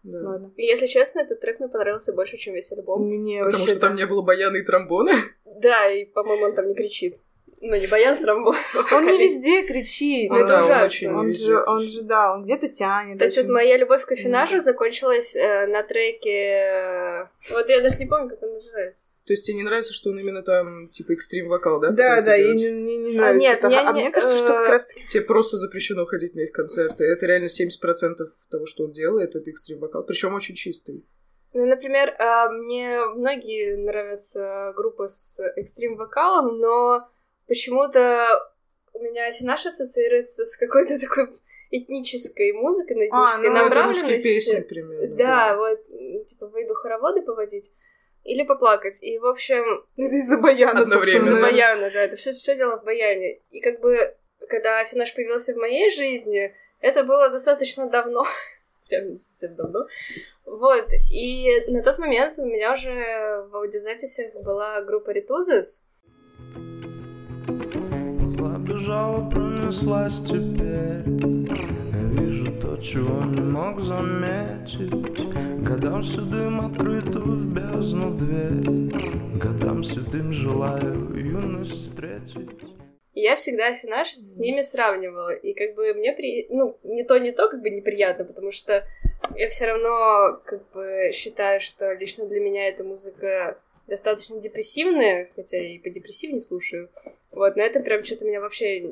Да. 0.03 0.21
Ладно. 0.23 0.53
И, 0.57 0.65
если 0.65 0.87
честно, 0.87 1.21
этот 1.21 1.41
трек 1.41 1.59
мне 1.59 1.69
понравился 1.69 2.13
больше, 2.13 2.37
чем 2.37 2.55
весь 2.55 2.71
альбом. 2.73 3.07
Мне 3.07 3.41
Потому 3.45 3.63
вообще... 3.63 3.73
что 3.73 3.81
там 3.81 3.97
не 3.97 4.07
было 4.07 4.23
баяна 4.23 4.57
и 4.57 4.63
тромбона. 4.63 5.13
Да, 5.45 5.91
и, 5.91 6.05
по-моему, 6.05 6.45
он 6.45 6.55
там 6.55 6.69
не 6.69 6.75
кричит. 6.75 7.19
Ну, 7.61 7.75
не 7.75 7.87
Баян 7.87 8.15
Стромбо. 8.15 8.55
Он 8.93 9.07
не 9.07 9.19
везде 9.19 9.65
кричит. 9.67 10.31
Ну, 10.31 10.37
это 10.37 10.65
ужасно. 10.65 10.85
очень 10.85 11.09
Он 11.11 11.35
же, 11.35 11.65
он 11.67 11.81
же, 11.81 12.03
да, 12.03 12.35
он 12.35 12.45
где-то 12.45 12.69
тянет. 12.69 13.19
То 13.19 13.25
есть 13.25 13.37
вот 13.39 13.49
моя 13.49 13.77
любовь 13.79 14.05
к 14.05 14.13
афинажу 14.13 14.61
закончилась 14.61 15.35
э, 15.35 15.67
на 15.67 15.83
треке... 15.83 16.31
э, 16.31 17.27
Вот 17.55 17.69
я 17.69 17.81
даже 17.81 17.99
не 17.99 18.07
помню, 18.07 18.29
как 18.29 18.43
он 18.43 18.53
называется. 18.53 19.11
То 19.27 19.33
есть 19.33 19.45
тебе 19.47 19.57
не 19.57 19.63
нравится, 19.63 19.93
что 19.95 20.11
он 20.11 20.19
именно 20.19 20.43
там, 20.43 20.89
типа, 20.91 21.13
экстрим 21.13 21.49
вокал, 21.49 21.81
да? 21.81 21.91
Да, 21.91 22.21
да, 22.21 22.37
и 22.37 22.55
не, 22.55 22.69
мне 22.71 22.97
не 22.99 23.17
А, 23.19 23.21
нравится. 23.23 23.41
нет, 23.49 23.59
это. 23.59 23.67
мне 23.69 23.81
а 23.81 23.93
не- 23.93 24.03
мне 24.03 24.11
кажется, 24.13 24.37
что 24.37 24.53
э, 24.53 24.59
как 24.59 24.69
раз 24.69 24.87
таки 24.87 25.07
Тебе 25.09 25.23
просто 25.25 25.57
запрещено 25.57 26.05
ходить 26.05 26.35
на 26.35 26.41
их 26.41 26.53
концерты. 26.53 27.05
Это 27.05 27.25
реально 27.27 27.47
70% 27.47 28.27
того, 28.51 28.67
что 28.67 28.85
он 28.85 28.93
делает, 28.93 29.35
это 29.35 29.51
экстрим 29.51 29.79
вокал. 29.81 30.05
Причем 30.05 30.35
очень 30.35 30.55
чистый. 30.55 31.05
Ну, 31.55 31.65
например, 31.65 32.11
э, 32.11 32.49
мне 32.51 33.01
многие 33.15 33.77
нравятся 33.77 34.75
группы 34.77 35.09
с 35.09 35.41
экстрим-вокалом, 35.57 36.59
но 36.59 37.09
почему-то 37.47 38.27
у 38.93 38.99
меня 39.01 39.27
афинаж 39.27 39.67
ассоциируется 39.67 40.45
с 40.45 40.57
какой-то 40.57 40.99
такой 41.01 41.29
этнической 41.71 42.53
музыкой, 42.53 42.97
на 42.97 43.03
А, 43.03 43.07
этнической 43.27 43.51
ну, 43.51 43.57
это 43.57 43.75
направленности. 43.75 44.23
песни 44.23 44.61
примерно. 44.61 45.17
Да, 45.17 45.57
вот, 45.57 45.81
м, 45.91 46.25
типа, 46.25 46.47
выйду 46.47 46.75
хороводы 46.75 47.23
поводить 47.23 47.73
или 48.25 48.43
поплакать. 48.45 49.03
И, 49.03 49.19
в 49.19 49.27
общем, 49.27 49.85
Это 49.97 50.15
из-за 50.15 50.39
баяна, 50.39 50.81
Одновременно. 50.83 51.25
из-за 51.25 51.41
баяна, 51.41 51.91
да, 51.91 52.03
это 52.05 52.17
все, 52.17 52.33
все 52.33 52.57
дело 52.57 52.77
в 52.79 52.85
баяне. 52.85 53.41
И 53.51 53.61
как 53.61 53.81
бы, 53.81 54.15
когда 54.49 54.81
Афинаж 54.81 55.15
появился 55.15 55.55
в 55.55 55.59
моей 55.59 55.91
жизни, 55.91 56.55
это 56.81 57.05
было 57.05 57.29
достаточно 57.31 57.89
давно. 57.89 58.25
Прям 58.89 59.11
не 59.11 59.17
совсем 59.17 59.57
давно. 59.57 59.87
Вот, 60.45 60.89
и 61.13 61.65
на 61.69 61.83
тот 61.83 61.99
момент 61.99 62.39
у 62.39 62.45
меня 62.45 62.73
уже 62.73 63.45
в 63.51 63.57
аудиозаписях 63.57 64.35
была 64.35 64.81
группа 64.83 65.11
Ритузес. 65.11 65.86
Зла 68.67 68.75
бежала, 68.75 69.31
пронеслась 69.31 70.21
теперь 70.25 71.05
Я 71.93 72.21
вижу 72.21 72.53
то, 72.61 72.77
чего 72.79 73.25
не 73.25 73.41
мог 73.41 73.81
заметить 73.81 74.91
Годам 75.63 76.03
седым 76.03 76.61
открытую 76.67 77.37
в 77.37 77.55
бездну 77.55 78.17
дверь 78.17 79.39
Годам 79.39 79.85
седым 79.85 80.33
желаю 80.33 81.15
юность 81.15 81.73
встретить 81.73 82.51
я 83.19 83.35
всегда 83.35 83.69
Афинаж 83.69 84.11
с 84.11 84.39
ними 84.39 84.61
сравнивала. 84.61 85.35
И 85.35 85.55
как 85.55 85.75
бы 85.75 85.95
мне 85.95 86.13
при... 86.13 86.47
Ну, 86.51 86.77
не 86.85 87.03
то, 87.03 87.17
не 87.17 87.33
то, 87.33 87.49
как 87.49 87.63
бы 87.63 87.71
неприятно, 87.71 88.27
потому 88.27 88.53
что 88.53 88.85
я 89.35 89.49
все 89.49 89.69
равно 89.69 90.39
как 90.45 90.71
бы 90.73 91.11
считаю, 91.15 91.63
что 91.63 91.95
лично 91.95 92.27
для 92.27 92.41
меня 92.41 92.69
эта 92.69 92.85
музыка 92.85 93.59
достаточно 93.87 94.39
депрессивная, 94.39 95.31
хотя 95.35 95.57
и 95.57 95.79
по 95.79 95.89
депрессивнее 95.89 96.43
слушаю. 96.43 96.91
Вот, 97.37 97.55
но 97.55 97.63
это 97.63 97.81
прям 97.81 98.03
что-то 98.03 98.25
меня 98.25 98.41
вообще 98.41 98.91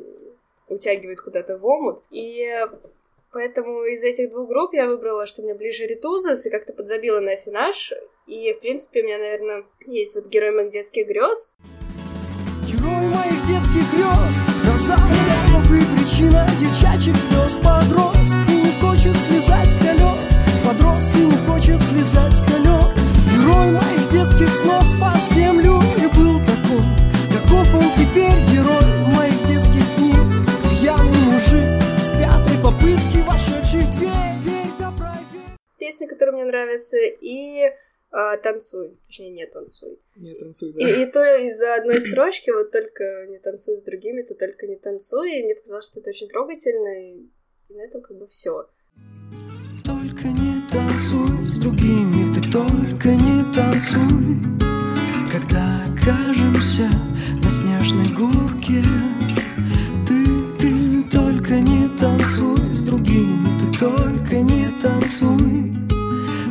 утягивает 0.68 1.22
куда-то 1.22 1.56
в 1.56 1.64
омут. 1.64 2.02
И 2.10 2.46
поэтому 3.32 3.84
из 3.84 4.04
этих 4.04 4.30
двух 4.30 4.48
групп 4.48 4.74
я 4.74 4.86
выбрала, 4.86 5.24
что 5.24 5.42
мне 5.42 5.54
ближе 5.54 5.86
Ритузас, 5.86 6.44
и 6.44 6.50
как-то 6.50 6.74
подзабила 6.74 7.20
на 7.20 7.32
Афинаж. 7.32 7.94
И, 8.26 8.52
в 8.52 8.60
принципе, 8.60 9.00
у 9.00 9.04
меня, 9.06 9.16
наверное, 9.16 9.64
есть 9.86 10.14
вот 10.14 10.26
герой 10.26 10.50
моих 10.50 10.70
детских 10.70 11.06
грез. 11.06 11.52
Герой 12.68 13.06
моих 13.06 13.46
детских 13.46 13.84
грез 13.92 14.42
Гроза 14.62 14.96
миллионов 15.08 15.64
и 15.72 15.80
причина 15.96 16.46
девчачьих 16.60 17.16
слез 17.16 17.56
Подрос 17.56 18.34
и 18.50 18.60
не 18.60 18.72
хочет 18.80 19.16
слезать 19.16 19.70
с 19.70 19.78
колес 19.78 20.36
Подрос 20.62 21.16
и 21.16 21.24
не 21.24 21.46
хочет 21.46 21.80
слезать 21.80 22.34
с 22.34 22.42
колес 22.42 22.92
Герой 23.32 23.70
моих 23.72 24.10
детских 24.10 24.50
снов 24.50 24.84
спас 24.84 25.32
землю 25.32 25.80
и 25.96 26.14
был 26.14 26.33
Каков 27.54 27.75
он 27.75 27.82
теперь 27.92 28.34
герой 28.50 29.14
моих 29.14 29.38
детских 29.46 29.87
книг 29.94 30.18
Пьяный 30.80 31.23
мужик 31.30 31.62
с 32.02 32.11
пятой 32.11 32.58
попытки 32.61 33.23
вошедший 33.25 33.82
в 33.82 33.96
дверь 33.96 34.40
Дверь 34.40 34.73
добра 34.76 35.16
верь 35.32 35.56
Песня, 35.78 36.08
которая 36.08 36.34
мне 36.34 36.44
нравится, 36.46 36.96
и 36.99 37.62
а, 38.11 38.37
«Танцуй». 38.38 38.99
Точнее, 39.06 39.30
не 39.30 39.46
«Танцуй». 39.46 40.00
Не 40.16 40.34
танцуй, 40.34 40.73
да. 40.73 40.80
И, 40.80 41.02
и 41.04 41.06
то 41.06 41.37
из-за 41.44 41.76
одной 41.76 42.00
строчки, 42.00 42.50
вот 42.50 42.73
только 42.73 43.26
не 43.28 43.38
танцуй 43.38 43.76
с 43.76 43.82
другими, 43.82 44.23
то 44.23 44.34
только 44.34 44.66
не 44.66 44.75
танцуй. 44.75 45.38
И 45.38 45.44
мне 45.44 45.54
показалось, 45.54 45.87
что 45.87 46.00
это 46.00 46.11
очень 46.11 46.28
трогательно, 46.28 47.04
и, 47.04 47.28
и 47.68 47.75
на 47.75 47.82
этом 47.82 48.02
как 48.02 48.16
бы 48.16 48.26
все. 48.26 48.68
Только 49.84 50.26
не 50.26 50.61
танцуй 50.73 51.46
с 51.46 51.54
другими, 51.58 52.34
ты 52.34 52.50
только 52.50 53.11
не 53.11 53.44
танцуй 53.54 54.40
Когда 55.30 55.84
окажемся 55.87 56.90
снежной 57.84 58.08
горке. 58.14 58.82
Ты, 60.06 60.24
ты 60.58 61.02
только 61.10 61.60
не 61.60 61.88
танцуй 61.98 62.74
с 62.74 62.82
другими, 62.82 63.48
ты 63.58 63.78
только 63.78 64.40
не 64.40 64.68
танцуй. 64.80 65.76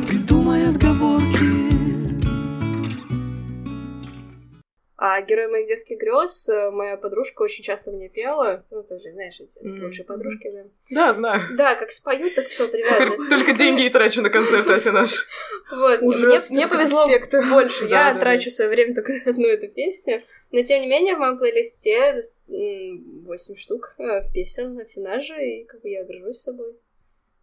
Придумай 0.06 0.68
отговорки 0.68 1.03
А 5.06 5.20
герой 5.20 5.48
моих 5.48 5.66
детских 5.68 5.98
грез, 5.98 6.48
э, 6.48 6.70
моя 6.70 6.96
подружка 6.96 7.42
очень 7.42 7.62
часто 7.62 7.90
мне 7.90 8.08
пела. 8.08 8.64
Ну, 8.70 8.82
тоже, 8.82 9.12
знаешь, 9.12 9.38
эти 9.38 9.58
Мгм. 9.62 9.84
лучшие 9.84 10.06
подружки, 10.06 10.50
да. 10.50 10.64
Да, 10.90 11.12
знаю. 11.12 11.42
Да, 11.58 11.74
как 11.74 11.90
споют, 11.90 12.34
так 12.34 12.48
все 12.48 12.66
привязывается. 12.68 13.28
только 13.28 13.52
деньги 13.52 13.84
и 13.84 13.90
трачу 13.90 14.22
на 14.22 14.30
концерты 14.30 14.72
Афинаж. 14.72 15.26
Вот, 15.70 16.00
мне, 16.00 16.68
повезло 16.68 17.06
больше. 17.50 17.84
Я 17.84 18.18
трачу 18.18 18.48
свое 18.48 18.70
время 18.70 18.94
только 18.94 19.12
на 19.12 19.30
одну 19.32 19.46
эту 19.46 19.68
песню. 19.68 20.22
Но 20.52 20.62
тем 20.62 20.80
не 20.80 20.86
менее, 20.86 21.16
в 21.16 21.18
моем 21.18 21.36
плейлисте 21.36 22.22
8 22.46 23.56
штук 23.56 23.94
э, 23.98 24.32
песен 24.32 24.74
на 24.74 24.86
финаже, 24.86 25.34
и 25.34 25.64
как 25.64 25.82
бы 25.82 25.90
я 25.90 26.02
горжусь 26.04 26.38
собой. 26.38 26.76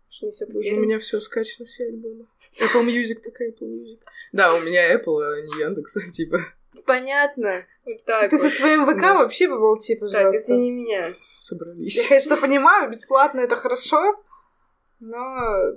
Что 0.10 0.26
не 0.26 0.32
все 0.32 0.48
Боже, 0.48 0.74
у 0.74 0.80
меня 0.80 0.98
все 0.98 1.20
скачано, 1.20 1.68
все 1.68 1.84
альбомы. 1.86 2.26
Apple 2.60 2.88
Music 2.88 3.22
такая 3.24 3.52
Apple 3.52 3.68
Music. 3.68 4.00
Да, 4.32 4.56
у 4.56 4.62
меня 4.62 4.96
Apple, 4.96 5.22
а 5.22 5.42
не 5.42 5.62
Яндекс, 5.62 6.12
типа. 6.12 6.40
Понятно. 6.86 7.66
Вот 7.86 8.04
так 8.06 8.30
Ты 8.30 8.38
вот. 8.38 8.44
со 8.44 8.50
своим 8.50 8.86
ВК 8.86 9.02
Может. 9.02 9.20
вообще 9.24 9.48
помолчи, 9.48 9.96
Так, 9.96 10.00
пожалуйста. 10.02 10.54
извини 10.54 10.72
меня. 10.72 11.08
Я, 11.08 11.14
Собрались. 11.16 12.08
конечно, 12.08 12.38
понимаю, 12.38 12.90
бесплатно 12.90 13.42
это 13.42 13.56
хорошо, 13.56 14.02
но 15.00 15.76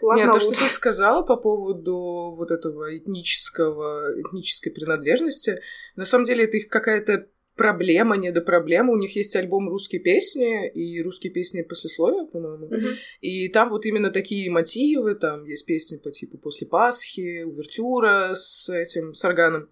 платно 0.00 0.22
Нет, 0.22 0.32
то, 0.32 0.40
что 0.40 0.48
лучше. 0.48 0.62
ты 0.62 0.68
сказала 0.70 1.22
по 1.22 1.36
поводу 1.36 2.34
вот 2.36 2.50
этого 2.50 2.96
этнического, 2.96 4.20
этнической 4.20 4.72
принадлежности, 4.72 5.60
на 5.94 6.04
самом 6.04 6.24
деле 6.24 6.44
это 6.44 6.56
их 6.56 6.68
какая-то 6.68 7.28
проблема, 7.56 8.16
не 8.18 8.30
до 8.32 8.42
проблемы. 8.42 8.92
У 8.92 8.98
них 8.98 9.16
есть 9.16 9.34
альбом 9.34 9.70
«Русские 9.70 10.00
песни» 10.02 10.68
и 10.68 11.02
«Русские 11.02 11.32
песни 11.32 11.62
послесловия», 11.62 12.26
по-моему. 12.26 12.66
Мгм. 12.66 12.96
И 13.22 13.48
там 13.48 13.70
вот 13.70 13.86
именно 13.86 14.10
такие 14.10 14.50
мотивы, 14.50 15.14
там 15.14 15.44
есть 15.46 15.64
песни 15.64 15.96
по 15.96 16.10
типу 16.10 16.36
«После 16.36 16.66
Пасхи», 16.66 17.44
«Увертюра» 17.44 18.34
с 18.34 18.68
этим, 18.68 19.14
с 19.14 19.24
органом. 19.24 19.70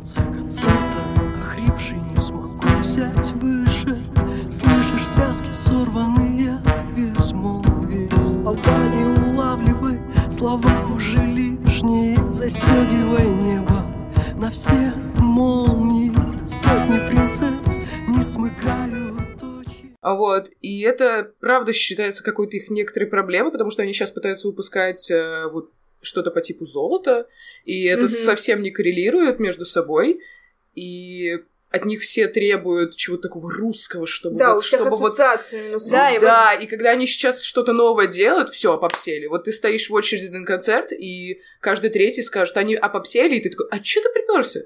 Конце 0.00 0.22
концерта, 0.32 0.98
охрипший, 1.42 1.98
не 2.14 2.20
смогу 2.20 2.66
взять 2.78 3.32
выше. 3.32 3.98
Слышишь 4.50 5.06
связки 5.06 5.52
сорванные 5.52 6.58
в 6.64 6.96
безмолвии 6.96 8.08
Слова 8.24 8.78
не 8.94 9.34
улавливай, 9.34 10.00
слова 10.30 10.70
уже 10.96 11.18
лишние. 11.18 12.16
Застегивай 12.32 13.28
небо 13.28 13.84
на 14.36 14.50
все 14.50 14.94
молнии. 15.18 16.12
Сотни 16.46 17.06
принцесс 17.06 17.78
не 18.08 18.22
смыкают 18.22 19.20
А 20.00 20.14
вот, 20.14 20.48
и 20.62 20.80
это, 20.80 21.30
правда, 21.40 21.74
считается 21.74 22.24
какой-то 22.24 22.56
их 22.56 22.70
некоторой 22.70 23.06
проблемой, 23.06 23.52
потому 23.52 23.70
что 23.70 23.82
они 23.82 23.92
сейчас 23.92 24.12
пытаются 24.12 24.48
выпускать 24.48 25.10
э, 25.10 25.46
вот 25.52 25.70
что-то 26.02 26.30
по 26.30 26.40
типу 26.40 26.64
золота, 26.64 27.28
и 27.64 27.84
это 27.84 28.02
Мгм. 28.02 28.08
совсем 28.08 28.62
не 28.62 28.70
коррелирует 28.70 29.40
между 29.40 29.64
собой, 29.64 30.20
и 30.74 31.38
от 31.70 31.84
них 31.84 32.00
все 32.02 32.26
требуют 32.26 32.96
чего-то 32.96 33.24
такого 33.28 33.50
русского, 33.52 34.06
чтобы 34.06 34.38
Да, 34.38 34.54
вот, 34.54 34.58
у 34.58 34.60
всех 34.60 34.80
чтобы 34.80 34.96
вот 34.96 35.14
Да, 35.90 36.10
и 36.10 36.14
вот- 36.14 36.64
и 36.64 36.66
когда 36.66 36.90
они 36.90 37.06
сейчас 37.06 37.42
что-то 37.42 37.72
новое 37.72 38.08
делают, 38.08 38.50
все, 38.50 38.76
попсели. 38.76 39.26
Вот 39.26 39.44
ты 39.44 39.52
стоишь 39.52 39.88
в 39.88 39.94
очереди 39.94 40.32
на 40.32 40.44
концерт, 40.44 40.90
и 40.92 41.40
каждый 41.60 41.90
третий 41.90 42.22
скажет, 42.22 42.56
они 42.56 42.74
опопсели, 42.74 43.36
и 43.36 43.40
ты 43.40 43.50
такой, 43.50 43.68
а 43.70 43.82
что 43.82 44.00
ты 44.00 44.08
приперся? 44.12 44.60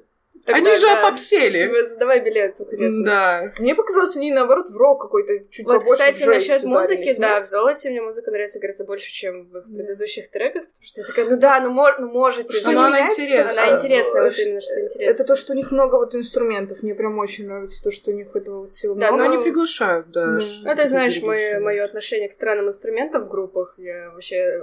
Тогда, 0.44 0.70
они 0.70 0.78
же 0.78 0.86
да. 0.86 1.06
опопсели. 1.06 1.60
Типа, 1.60 1.84
задавай 1.84 2.20
билет, 2.20 2.54
уходи 2.58 2.86
отсюда. 2.86 3.04
Да. 3.04 3.52
Мне 3.58 3.74
показалось, 3.74 4.16
они 4.16 4.30
наоборот 4.30 4.68
в 4.68 4.76
рок 4.76 5.00
какой-то 5.00 5.38
чуть 5.50 5.66
Вот, 5.66 5.80
побольше 5.80 6.12
кстати, 6.12 6.28
насчет 6.28 6.62
музыки, 6.64 7.14
да, 7.18 7.40
в 7.42 7.46
золоте 7.46 7.90
мне 7.90 8.00
музыка 8.02 8.30
нравится 8.30 8.60
гораздо 8.60 8.84
больше, 8.84 9.10
чем 9.10 9.48
в 9.48 9.56
их 9.58 9.64
предыдущих 9.64 10.30
треках, 10.30 10.64
потому 10.64 10.82
что 10.82 11.00
я 11.00 11.06
такая, 11.06 11.26
ну 11.30 11.36
да, 11.38 11.60
ну, 11.60 11.70
мор- 11.70 11.96
ну 11.98 12.08
можете. 12.10 12.56
Что 12.56 12.72
Но 12.72 12.80
не 12.80 12.86
она 12.86 13.00
интересная. 13.08 13.64
Она 13.66 13.76
интересная, 13.76 14.22
вот 14.24 14.38
именно, 14.38 14.60
что 14.60 14.80
интересно. 14.80 15.10
Это 15.10 15.24
то, 15.24 15.36
что 15.36 15.52
у 15.52 15.56
них 15.56 15.70
много 15.70 15.96
вот 15.96 16.14
инструментов. 16.14 16.82
Мне 16.82 16.94
прям 16.94 17.18
очень 17.18 17.46
нравится 17.46 17.82
то, 17.82 17.90
что 17.90 18.10
у 18.10 18.14
них 18.14 18.34
этого 18.36 18.60
вот 18.62 18.72
всего 18.72 18.94
Да, 18.94 19.12
много. 19.12 19.24
Но 19.28 19.32
они 19.34 19.42
приглашают, 19.42 20.10
да. 20.10 20.38
Да. 20.38 20.40
Ну, 20.64 20.76
ты 20.76 20.88
знаешь 20.88 21.20
мое, 21.22 21.60
мое 21.60 21.84
отношение 21.84 22.28
к 22.28 22.32
странным 22.32 22.66
инструментам 22.68 23.24
в 23.24 23.28
группах. 23.28 23.74
Я 23.78 24.10
вообще 24.10 24.62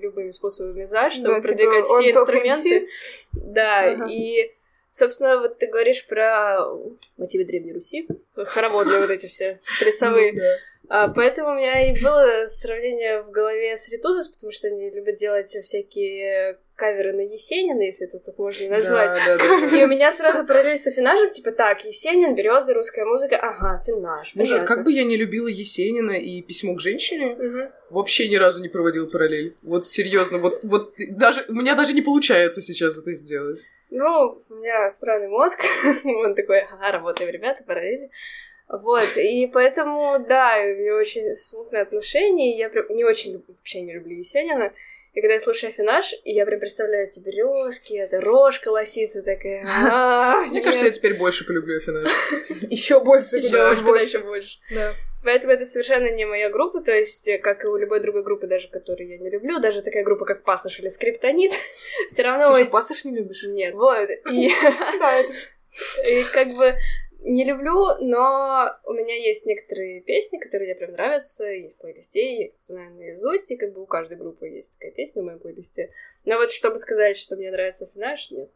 любыми 0.00 0.30
способами 0.30 0.84
за, 0.84 1.10
чтобы 1.10 1.28
Да, 1.28 1.34
типа, 1.36 1.48
продвигать 1.48 1.86
он 1.88 2.00
все 2.02 2.10
инструменты. 2.10 2.88
Да, 3.32 3.80
Ага. 3.92 4.06
и, 4.10 4.52
собственно, 4.92 5.38
вот 5.38 5.58
ты 5.58 5.66
говоришь 5.66 6.06
про 6.06 6.64
мотивы 7.16 7.44
Древней 7.44 7.72
Руси, 7.72 8.06
хороводные 8.36 9.00
вот 9.00 9.10
эти 9.10 9.26
все 9.26 9.58
плясовые. 9.80 10.32
Ну. 10.32 10.42
А, 10.88 11.08
поэтому 11.08 11.50
у 11.50 11.54
меня 11.54 11.90
и 11.90 12.00
было 12.00 12.46
сравнение 12.46 13.22
в 13.22 13.30
голове 13.30 13.76
с 13.76 13.88
Ритузес, 13.88 14.28
потому 14.28 14.52
что 14.52 14.68
они 14.68 14.90
любят 14.90 15.16
делать 15.16 15.46
всякие 15.46 16.58
каверы 16.82 17.12
на 17.12 17.20
Есенина, 17.20 17.80
если 17.82 18.08
это 18.08 18.18
так 18.18 18.36
можно 18.38 18.68
назвать. 18.68 19.10
Да, 19.24 19.36
да, 19.38 19.68
да. 19.70 19.76
И 19.76 19.84
у 19.84 19.86
меня 19.86 20.10
сразу 20.10 20.44
параллель 20.44 20.76
с 20.76 20.88
Афинажем, 20.88 21.30
типа, 21.30 21.52
так, 21.52 21.84
Есенин, 21.84 22.34
Береза, 22.34 22.74
русская 22.74 23.04
музыка, 23.04 23.36
ага, 23.36 23.80
Финаж, 23.86 24.32
Боже, 24.34 24.64
как 24.64 24.82
бы 24.82 24.92
я 24.92 25.04
не 25.04 25.16
любила 25.16 25.46
Есенина 25.46 26.12
и 26.12 26.42
письмо 26.42 26.74
к 26.74 26.80
женщине, 26.80 27.36
Мгм. 27.36 27.72
вообще 27.90 28.28
ни 28.28 28.34
разу 28.34 28.60
не 28.60 28.68
проводил 28.68 29.08
параллель. 29.08 29.56
Вот 29.62 29.86
серьезно, 29.86 30.38
вот, 30.38 30.58
вот 30.64 30.94
даже 30.98 31.44
у 31.48 31.52
меня 31.52 31.76
даже 31.76 31.92
не 31.92 32.02
получается 32.02 32.60
сейчас 32.60 32.98
это 32.98 33.12
сделать. 33.12 33.64
Ну, 33.90 34.42
у 34.48 34.54
меня 34.54 34.90
странный 34.90 35.28
мозг, 35.28 35.60
он 36.04 36.34
такой, 36.34 36.62
ага, 36.62 36.90
работаем, 36.90 37.30
ребята, 37.30 37.62
параллели. 37.64 38.10
Вот, 38.68 39.16
и 39.16 39.46
поэтому, 39.46 40.18
да, 40.28 40.56
у 40.64 40.74
меня 40.80 40.96
очень 40.96 41.32
смутные 41.32 41.82
отношения, 41.82 42.56
я 42.58 42.70
не 42.90 43.04
очень, 43.04 43.44
вообще 43.46 43.82
не 43.82 43.92
люблю 43.94 44.16
Есенина. 44.16 44.72
И 45.12 45.20
когда 45.20 45.34
я 45.34 45.40
слушаю 45.40 45.70
Афинаж, 45.70 46.14
я 46.24 46.46
прям 46.46 46.58
представляю 46.58 47.06
эти 47.06 47.20
березки, 47.20 47.92
эта 47.94 48.20
рожка 48.20 48.68
лосится 48.68 49.22
такая. 49.22 49.62
«А, 49.68 50.40
Мне 50.46 50.62
кажется, 50.62 50.86
я 50.86 50.90
нет». 50.90 50.96
теперь 50.98 51.14
больше 51.14 51.46
полюблю 51.46 51.76
Афинаж. 51.76 52.08
Еще 52.70 52.98
больше, 53.04 53.42
куда 53.42 53.74
больше. 53.74 54.06
еще 54.06 54.18
больше. 54.20 54.58
Да. 54.70 54.92
Поэтому 55.22 55.52
это 55.52 55.64
совершенно 55.66 56.10
не 56.10 56.24
моя 56.24 56.48
группа, 56.48 56.80
то 56.80 56.92
есть, 56.92 57.28
как 57.42 57.62
и 57.64 57.66
у 57.68 57.76
любой 57.76 58.00
другой 58.00 58.22
группы, 58.24 58.46
даже 58.46 58.68
которую 58.68 59.08
я 59.08 59.18
не 59.18 59.28
люблю, 59.30 59.60
даже 59.60 59.82
такая 59.82 60.02
группа, 60.02 60.24
как 60.24 60.42
Пассаж 60.44 60.80
или 60.80 60.88
Скриптонит, 60.88 61.52
все 62.08 62.22
равно... 62.22 62.48
Ты 62.48 62.62
эти- 62.62 62.68
что, 62.68 62.72
пассаж 62.72 63.04
не 63.04 63.12
любишь? 63.14 63.44
Нет, 63.44 63.74
вот. 63.74 64.08
И, 64.32 64.50
Да, 64.98 65.12
это... 65.20 65.32
и 66.08 66.24
как 66.32 66.48
бы 66.54 66.74
не 67.24 67.44
люблю, 67.44 67.96
но 68.00 68.68
у 68.84 68.92
меня 68.92 69.14
есть 69.14 69.46
некоторые 69.46 70.00
песни, 70.00 70.38
которые 70.38 70.74
мне 70.74 70.78
прям 70.78 70.92
нравятся, 70.92 71.46
есть 71.46 71.76
в 71.76 71.80
плейлисте, 71.80 72.44
я 72.44 72.50
знаю 72.60 72.94
наизусть, 72.94 73.50
и 73.50 73.56
как 73.56 73.72
бы 73.72 73.82
у 73.82 73.86
каждой 73.86 74.16
группы 74.16 74.48
есть 74.48 74.72
такая 74.72 74.90
песня 74.90 75.22
в 75.22 75.26
моем 75.26 75.38
плейлисте. 75.38 75.90
Но 76.24 76.36
вот 76.36 76.50
чтобы 76.50 76.78
сказать, 76.78 77.16
что 77.16 77.36
мне 77.36 77.50
нравится 77.50 77.90
Финаш, 77.92 78.30
нет, 78.30 78.50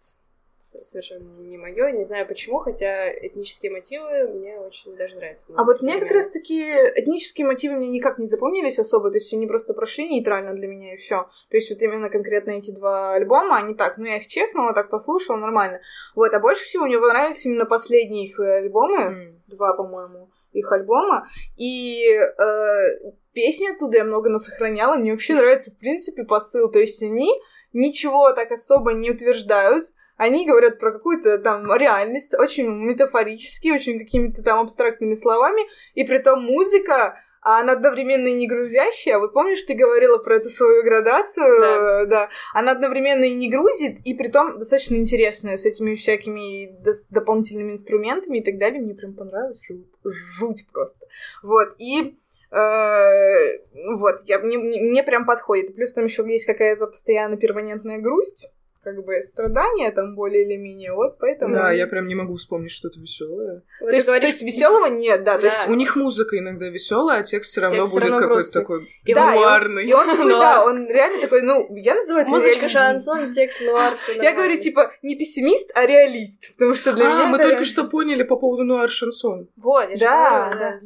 совершенно 0.83 1.29
не 1.41 1.57
мое, 1.59 1.91
не 1.93 2.05
знаю 2.05 2.27
почему, 2.27 2.59
хотя 2.59 3.11
этнические 3.11 3.73
мотивы 3.73 4.29
мне 4.29 4.59
очень 4.59 4.97
даже 4.97 5.17
нравятся. 5.17 5.47
А 5.57 5.65
вот 5.65 5.81
мне 5.83 6.01
как 6.01 6.11
раз 6.11 6.31
таки 6.31 6.61
этнические 6.61 7.47
мотивы 7.47 7.77
мне 7.77 7.89
никак 7.89 8.19
не 8.19 8.27
запомнились 8.27 8.79
особо, 8.79 9.11
то 9.11 9.17
есть 9.17 9.33
они 9.35 9.47
просто 9.47 9.75
прошли 9.75 10.09
нейтрально 10.09 10.55
для 10.55 10.67
меня 10.67 10.95
и 10.95 10.97
все. 10.97 11.29
То 11.51 11.57
есть 11.57 11.71
вот 11.71 11.81
именно 11.83 12.11
конкретно 12.11 12.53
эти 12.53 12.71
два 12.71 13.15
альбома, 13.15 13.57
они 13.59 13.75
так, 13.75 13.99
ну 13.99 14.07
я 14.07 14.17
их 14.17 14.27
чекнула, 14.27 14.73
так 14.73 14.91
послушала, 14.91 15.37
нормально. 15.37 15.81
Вот, 16.15 16.33
а 16.35 16.41
больше 16.41 16.65
всего 16.65 16.87
мне 16.87 16.99
понравились 16.99 17.45
именно 17.47 17.67
последние 17.67 18.27
их 18.27 18.41
э, 18.41 18.59
альбомы, 18.59 18.99
М. 18.99 19.43
два, 19.47 19.75
по-моему, 19.75 20.31
их 20.53 20.73
альбома, 20.73 21.27
и 21.57 22.03
э, 22.09 23.13
песни 23.33 23.73
оттуда 23.75 23.99
я 23.99 24.05
много 24.05 24.31
насохраняла, 24.31 24.97
мне 24.97 25.13
вообще 25.13 25.35
нравится, 25.35 25.71
в 25.71 25.79
принципе, 25.79 26.25
посыл, 26.25 26.71
то 26.71 26.79
есть 26.79 27.03
они 27.03 27.31
ничего 27.73 28.33
так 28.33 28.51
особо 28.51 28.93
не 28.93 29.11
утверждают, 29.11 29.87
они 30.17 30.47
говорят 30.47 30.79
про 30.79 30.93
какую-то 30.93 31.39
там 31.39 31.73
реальность, 31.75 32.35
очень 32.39 32.69
метафорически, 32.69 33.71
очень 33.71 33.99
какими-то 33.99 34.43
там 34.43 34.61
абстрактными 34.61 35.15
словами, 35.15 35.63
и 35.95 36.05
при 36.05 36.19
том 36.19 36.43
музыка, 36.43 37.19
а 37.43 37.61
она 37.61 37.75
одновременно 37.75 38.27
и 38.27 38.35
не 38.35 38.49
грузящая. 38.49 39.19
Вот 39.19 39.33
помнишь, 39.33 39.63
ты 39.63 39.75
говорила 39.75 40.19
про 40.19 40.37
эту 40.37 40.49
свою 40.49 40.83
градацию? 40.83 41.61
Да. 41.61 42.05
Да. 42.07 42.29
Она 42.55 42.73
одновременно 42.73 43.23
и 43.25 43.35
не 43.35 43.49
грузит, 43.49 43.99
и 44.05 44.15
при 44.15 44.29
том 44.29 44.59
достаточно 44.59 44.97
интересная, 44.97 45.57
с 45.57 45.65
этими 45.65 45.95
всякими 45.95 46.77
дополнительными 47.11 47.73
инструментами 47.73 48.39
и 48.39 48.45
так 48.45 48.59
далее. 48.59 48.83
Мне 48.83 48.95
прям 48.95 49.15
понравилось. 49.15 49.63
Жуть, 50.05 50.67
просто. 50.73 51.07
Вот, 51.45 51.69
и 51.79 52.15
э, 52.51 53.59
вот, 53.97 54.17
я, 54.25 54.41
мне, 54.41 54.59
мне 54.59 55.05
прям 55.05 55.25
подходит. 55.25 55.77
Плюс 55.77 55.93
там 55.93 56.07
еще 56.07 56.25
есть 56.27 56.47
какая-то 56.47 56.87
постоянно 56.89 57.37
перманентная 57.37 57.99
грусть, 57.99 58.53
как 58.87 59.05
бы 59.05 59.21
страдания 59.23 59.91
там 59.91 60.15
более 60.15 60.45
или 60.45 60.57
менее, 60.57 60.93
вот 60.93 61.19
поэтому... 61.19 61.53
Да, 61.53 61.73
я 61.73 61.89
прям 61.89 62.07
не 62.07 62.15
могу 62.15 62.37
вспомнить 62.37 62.71
что-то 62.71 63.01
веселое. 63.01 63.63
Вот 63.81 63.91
То 63.91 63.95
есть, 63.97 64.07
то 64.07 64.13
говоришь- 64.13 64.31
есть 64.31 64.43
веселого 64.45 64.87
нет, 64.87 65.25
да, 65.25 65.35
то 65.35 65.43
Да. 65.43 65.47
есть 65.49 65.69
У 65.69 65.75
них 65.75 65.97
музыка 65.97 66.39
иногда 66.39 66.69
веселая, 66.69 67.21
а 67.21 67.23
текст 67.25 67.51
все 67.51 67.63
равно 67.63 67.79
Текст 67.79 67.95
будет 67.95 68.13
какой-то 68.17 68.53
такой 68.53 68.89
И 69.05 69.13
да, 69.13 69.33
и 69.35 69.37
он- 69.37 69.43
нуарный. 69.43 69.87
И 69.89 69.93
он 69.93 70.07
такой, 70.09 70.31
да, 70.31 70.65
он 70.65 70.87
реально 70.89 71.21
такой, 71.21 71.43
ну, 71.43 71.67
я 71.75 71.97
называю 71.97 72.23
это 72.23 72.31
Музычка, 72.31 72.69
шансон, 72.69 73.33
текст, 73.33 73.61
нуар, 73.63 73.95
Я 74.23 74.35
говорю, 74.35 74.55
типа, 74.57 74.93
не 75.03 75.17
пессимист, 75.17 75.73
а 75.75 75.85
реалист, 75.85 76.53
потому 76.55 76.77
что 76.77 76.93
для 76.93 77.07
а, 77.07 77.15
меня 77.15 77.27
мы 77.27 77.39
только 77.39 77.49
реально- 77.51 77.65
что 77.67 77.85
поняли 77.89 78.23
по 78.23 78.37
поводу 78.37 78.63
нуар-шансон. 78.63 79.49
Вот, 79.57 79.89
Да, 79.99 80.51
да. 80.61 80.81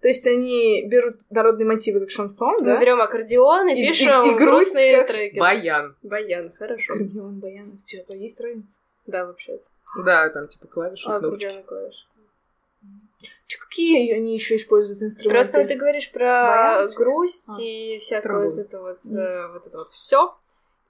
То 0.00 0.08
есть 0.08 0.26
они 0.26 0.84
берут 0.86 1.16
народные 1.30 1.66
мотивы, 1.66 2.00
как 2.00 2.10
шансон, 2.10 2.60
Мы 2.60 2.64
да? 2.66 2.80
берем 2.80 3.00
аккордеон 3.00 3.68
и, 3.68 3.74
И- 3.74 3.82
и- 3.84 3.88
пишем 3.88 4.22
и 4.22 4.34
грусть 4.34 4.38
грустные 4.72 4.98
как- 4.98 5.08
треки. 5.08 5.38
Баян. 5.38 5.96
Баян, 6.02 6.52
хорошо. 6.52 6.92
Аккордеон, 6.92 7.40
баян, 7.40 7.76
что-то 7.84 8.14
есть 8.14 8.40
разница? 8.40 8.78
Да, 9.06 9.26
вообще. 9.26 9.58
Да, 10.04 10.28
там 10.30 10.46
типа 10.46 10.66
клавиши, 10.68 11.08
А, 11.08 11.18
кнопочки. 11.18 11.44
аккордеон 11.46 11.62
и 11.64 11.66
клавиши. 11.66 12.06
Чё, 13.48 13.58
какие 13.60 14.12
они 14.12 14.34
еще 14.34 14.56
используют 14.56 15.02
инструменты? 15.02 15.34
Просто 15.34 15.58
вот 15.60 15.68
ты 15.68 15.74
говоришь 15.74 16.10
про 16.12 16.84
Баян? 16.84 16.90
грусть 16.94 17.48
А, 17.48 17.62
и 17.62 17.96
всякое 17.98 18.44
вот 18.50 18.58
это 18.58 18.80
вот, 18.80 18.98
э, 19.06 19.48
вот 19.52 19.66
это 19.66 19.78
вот 19.78 19.88
все. 19.88 20.34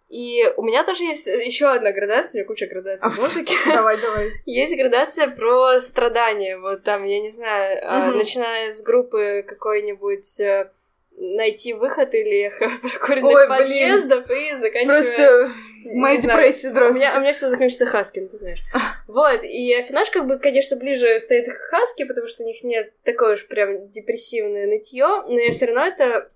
И 0.09 0.42
у 0.57 0.62
меня 0.62 0.85
тоже 0.85 1.05
есть 1.05 1.27
еще 1.27 1.66
одна 1.68 1.92
градация, 1.92 2.38
у 2.38 2.40
меня 2.40 2.47
куча 2.47 2.66
градаций 2.66 3.07
А, 3.07 3.11
в 3.11 3.18
музыке. 3.18 3.55
Давай, 3.66 4.01
давай. 4.01 4.33
Есть 4.47 4.75
градация 4.77 5.29
про 5.29 5.79
страдания. 5.81 6.57
Вот 6.59 6.83
там, 6.83 7.05
я 7.05 7.21
не 7.21 7.31
знаю, 7.31 7.79
а, 7.85 8.07
Мгм. 8.09 8.18
начиная 8.18 8.73
с 8.73 8.83
группы 8.83 9.44
какой-нибудь 9.47 10.40
э, 10.40 10.71
найти 11.18 11.75
выход 11.75 12.14
или 12.14 12.51
прокуренных 12.81 13.35
Ой, 13.37 13.47
блин. 13.49 13.59
подъездов 13.59 14.31
и 14.31 14.55
заканчивая... 14.55 15.03
Просто 15.03 15.51
не 15.85 15.94
моя 16.01 16.21
знаю, 16.21 16.38
депрессия, 16.38 16.68
У 16.68 16.71
меня, 16.71 16.81
у 16.81 16.92
здравствуйте. 16.92 17.21
меня 17.21 17.33
все 17.33 17.49
закончится 17.49 17.87
Хаскин, 17.87 18.29
ты 18.29 18.38
знаешь. 18.38 18.61
Вот, 19.09 19.42
и 19.42 19.75
Афинаж, 19.75 20.11
как 20.11 20.27
бы, 20.27 20.38
конечно, 20.38 20.77
ближе 20.77 21.18
стоит 21.21 21.47
к 21.49 21.57
Хаски, 21.71 22.05
потому 22.05 22.29
что 22.29 22.44
у 22.44 22.47
них 22.47 22.62
нет 22.64 22.92
такое 23.05 23.35
уж 23.35 23.47
прям 23.47 23.88
депрессивное 23.90 24.66
нытье, 24.66 25.07
но 25.29 25.38
я 25.38 25.51
все 25.53 25.66
равно 25.66 25.87
это 25.87 26.05
э, 26.05 26.29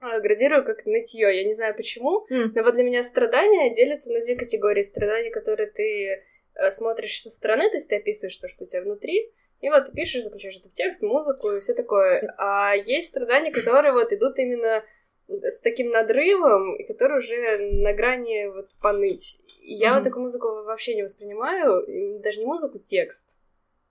градирую 0.00 0.64
как 0.64 0.86
нытье. 0.86 1.34
Я 1.36 1.44
не 1.44 1.54
знаю 1.54 1.74
почему, 1.76 2.26
М. 2.30 2.52
но 2.54 2.62
вот 2.62 2.74
для 2.74 2.82
меня 2.84 3.02
страдания 3.02 3.74
делятся 3.74 4.12
на 4.12 4.20
две 4.20 4.36
категории. 4.36 4.82
Страдания, 4.82 5.30
которые 5.30 5.70
ты 5.70 6.22
э, 6.54 6.70
смотришь 6.70 7.20
со 7.22 7.30
стороны, 7.30 7.68
то 7.70 7.76
есть 7.76 7.88
ты 7.88 7.96
описываешь 7.96 8.36
то, 8.38 8.48
что 8.48 8.64
у 8.64 8.66
тебя 8.66 8.82
внутри, 8.82 9.30
и 9.60 9.68
вот 9.68 9.86
ты 9.86 9.92
пишешь, 9.92 10.22
заключаешь 10.24 10.58
это 10.58 10.68
в 10.68 10.72
текст, 10.74 11.02
музыку 11.02 11.50
и 11.50 11.60
все 11.60 11.74
такое. 11.74 12.34
А 12.38 12.74
есть 12.74 13.08
страдания, 13.08 13.50
которые 13.52 13.92
вот 13.92 14.12
идут 14.12 14.38
именно 14.38 14.84
с 15.28 15.60
таким 15.60 15.88
надрывом, 15.90 16.76
и 16.76 16.84
которые 16.84 17.18
уже 17.18 17.58
на 17.82 17.92
грани 17.92 18.46
вот 18.46 18.68
поныть. 18.80 19.40
И 19.60 19.74
я 19.74 19.88
Мгм. 19.90 19.96
вот 19.98 20.04
такую 20.04 20.22
музыку 20.22 20.46
вообще 20.64 20.94
не 20.94 21.02
воспринимаю, 21.02 22.20
даже 22.20 22.40
не 22.40 22.46
музыку, 22.46 22.78
текст. 22.78 23.30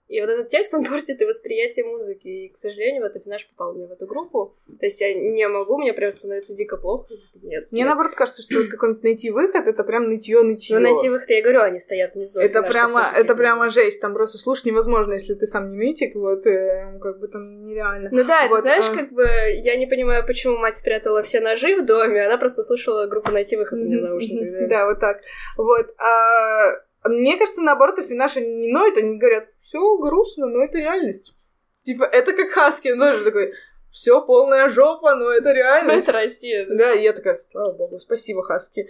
И 0.08 0.20
вот 0.20 0.30
этот 0.30 0.48
текст, 0.48 0.72
он 0.74 0.84
портит 0.88 1.20
и 1.20 1.24
восприятие 1.24 1.84
музыки. 1.84 2.28
И, 2.28 2.48
к 2.48 2.56
сожалению, 2.56 3.02
вот 3.02 3.16
Афинаж 3.16 3.46
попал 3.48 3.74
мне 3.74 3.86
в 3.86 3.92
эту 3.92 4.06
группу. 4.06 4.54
То 4.78 4.86
есть 4.86 5.00
я 5.00 5.14
не 5.14 5.48
могу, 5.48 5.78
мне 5.78 5.92
прям 5.92 6.12
становится 6.12 6.54
дико 6.54 6.76
плохо. 6.76 7.06
Нет, 7.42 7.66
Мне 7.72 7.84
наоборот 7.84 8.14
кажется, 8.14 8.42
что 8.42 8.58
вот 8.58 8.68
какой-нибудь 8.68 9.02
найти 9.02 9.30
выход, 9.30 9.66
это 9.66 9.84
прям 9.84 10.08
нытье 10.08 10.42
нытье. 10.42 10.78
Ну, 10.78 10.82
найти 10.82 11.08
выход, 11.08 11.28
я 11.30 11.42
говорю, 11.42 11.62
они 11.62 11.78
стоят 11.78 12.14
внизу. 12.14 12.40
Это 12.40 12.60
Афинаж, 12.60 12.72
прямо, 12.72 13.10
это 13.16 13.34
прямо 13.34 13.68
жесть, 13.68 14.00
там 14.00 14.14
просто 14.14 14.38
слушать 14.38 14.66
невозможно, 14.66 15.14
если 15.14 15.34
ты 15.34 15.46
сам 15.46 15.72
не 15.72 15.86
нытик, 15.86 16.14
вот, 16.14 16.46
э, 16.46 16.98
как 17.00 17.18
бы 17.18 17.28
там 17.28 17.62
нереально. 17.64 18.08
Ну 18.12 18.24
да, 18.24 18.48
Вот, 18.48 18.56
ты 18.56 18.62
знаешь, 18.62 18.88
а. 18.90 18.94
как 18.94 19.12
бы 19.12 19.24
я 19.24 19.76
не 19.76 19.86
понимаю, 19.86 20.24
почему 20.26 20.56
мать 20.56 20.76
спрятала 20.76 21.22
все 21.22 21.40
ножи 21.40 21.76
в 21.80 21.84
доме, 21.84 22.26
она 22.26 22.38
просто 22.38 22.62
услышала 22.62 23.06
группу 23.06 23.30
«Найти 23.32 23.56
выход» 23.56 23.80
в 23.80 23.84
Мгм, 23.84 24.02
наушниках. 24.02 24.68
Да, 24.68 24.86
вот 24.86 25.00
так. 25.00 25.20
Вот. 25.56 25.94
А 25.98 26.85
мне 27.08 27.36
кажется, 27.36 27.62
наоборот, 27.62 27.98
Афинаши 27.98 28.40
не 28.40 28.70
ноют, 28.72 28.96
они 28.98 29.18
говорят, 29.18 29.48
все 29.60 29.96
грустно, 29.98 30.46
но 30.46 30.62
это 30.64 30.78
реальность. 30.78 31.34
Типа, 31.84 32.04
это 32.04 32.32
как 32.32 32.50
Хаски, 32.50 32.88
он 32.92 32.98
тоже 32.98 33.24
такой, 33.24 33.52
все 33.90 34.20
полная 34.24 34.68
жопа, 34.70 35.14
но 35.14 35.30
это 35.30 35.48
Ну, 35.50 35.54
реальность. 35.54 36.08
это 36.08 36.18
Россия. 36.18 36.66
да. 36.68 36.74
Да, 36.76 36.92
и 36.94 37.02
я 37.02 37.12
такая, 37.12 37.34
слава 37.36 37.72
богу, 37.72 37.98
спасибо, 38.00 38.42
Хаски. 38.42 38.88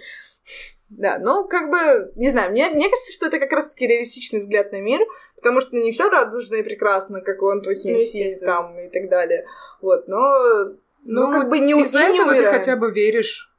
Да, 0.88 1.18
ну, 1.18 1.46
как 1.48 1.68
бы, 1.68 2.12
не 2.14 2.30
знаю, 2.30 2.52
мне, 2.52 2.70
мне 2.70 2.88
кажется, 2.88 3.12
что 3.12 3.26
это 3.26 3.40
как 3.40 3.50
раз-таки 3.52 3.86
реалистичный 3.88 4.38
взгляд 4.38 4.70
на 4.70 4.80
мир, 4.80 5.00
потому 5.34 5.60
что 5.60 5.74
не 5.76 5.90
все 5.90 6.08
радужно 6.08 6.56
и 6.56 6.62
прекрасно, 6.62 7.20
как 7.20 7.42
он 7.42 7.56
Ну, 7.56 7.62
Тухинси 7.62 8.16
естественно. 8.18 8.52
там 8.52 8.78
и 8.78 8.88
так 8.88 9.08
далее. 9.08 9.46
Вот, 9.82 10.06
но, 10.06 10.74
ну, 11.04 11.30
как 11.32 11.48
бы 11.48 11.58
не 11.58 11.74
у- 11.74 11.84
из-за 11.84 11.98
этого 12.00 12.34
ты 12.34 12.44
хотя 12.46 12.76
бы 12.76 12.92
веришь 12.92 13.52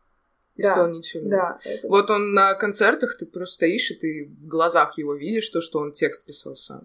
исполнителю. 0.61 1.29
Да. 1.29 1.59
это- 1.63 1.87
Вот 1.87 2.09
он 2.09 2.33
на 2.33 2.55
концертах, 2.55 3.17
ты 3.17 3.25
просто 3.25 3.55
стоишь, 3.55 3.91
и 3.91 3.95
ты 3.95 4.31
в 4.39 4.47
глазах 4.47 4.97
его 4.97 5.15
видишь 5.15 5.49
то, 5.49 5.61
что 5.61 5.79
он 5.79 5.91
текст 5.91 6.25
писал 6.25 6.55
сам. 6.55 6.83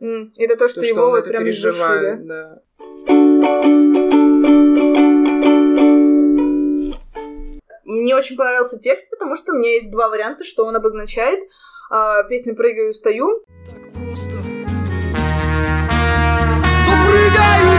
М, 0.00 0.32
Это 0.36 0.56
то, 0.56 0.68
что 0.68 0.80
То, 0.80 0.86
его 0.86 1.02
он 1.06 1.10
вот 1.12 1.24
прям 1.24 1.46
из 1.46 1.62
души, 1.62 1.78
да? 1.78 2.16
переживает, 2.16 2.26
да. 2.26 2.62
Мне 7.84 8.14
очень 8.16 8.36
понравился 8.36 8.78
текст, 8.78 9.08
потому 9.10 9.36
что 9.36 9.52
у 9.52 9.56
меня 9.56 9.72
есть 9.72 9.90
два 9.90 10.08
варианта, 10.08 10.44
что 10.44 10.64
он 10.66 10.76
обозначает. 10.76 11.40
А, 11.90 12.22
песня 12.24 12.54
«Прыгаю, 12.54 12.92
стою». 12.92 13.40
так 13.66 13.76
просто 13.94 14.32
То 14.32 14.38
прыгаю, 17.06 17.75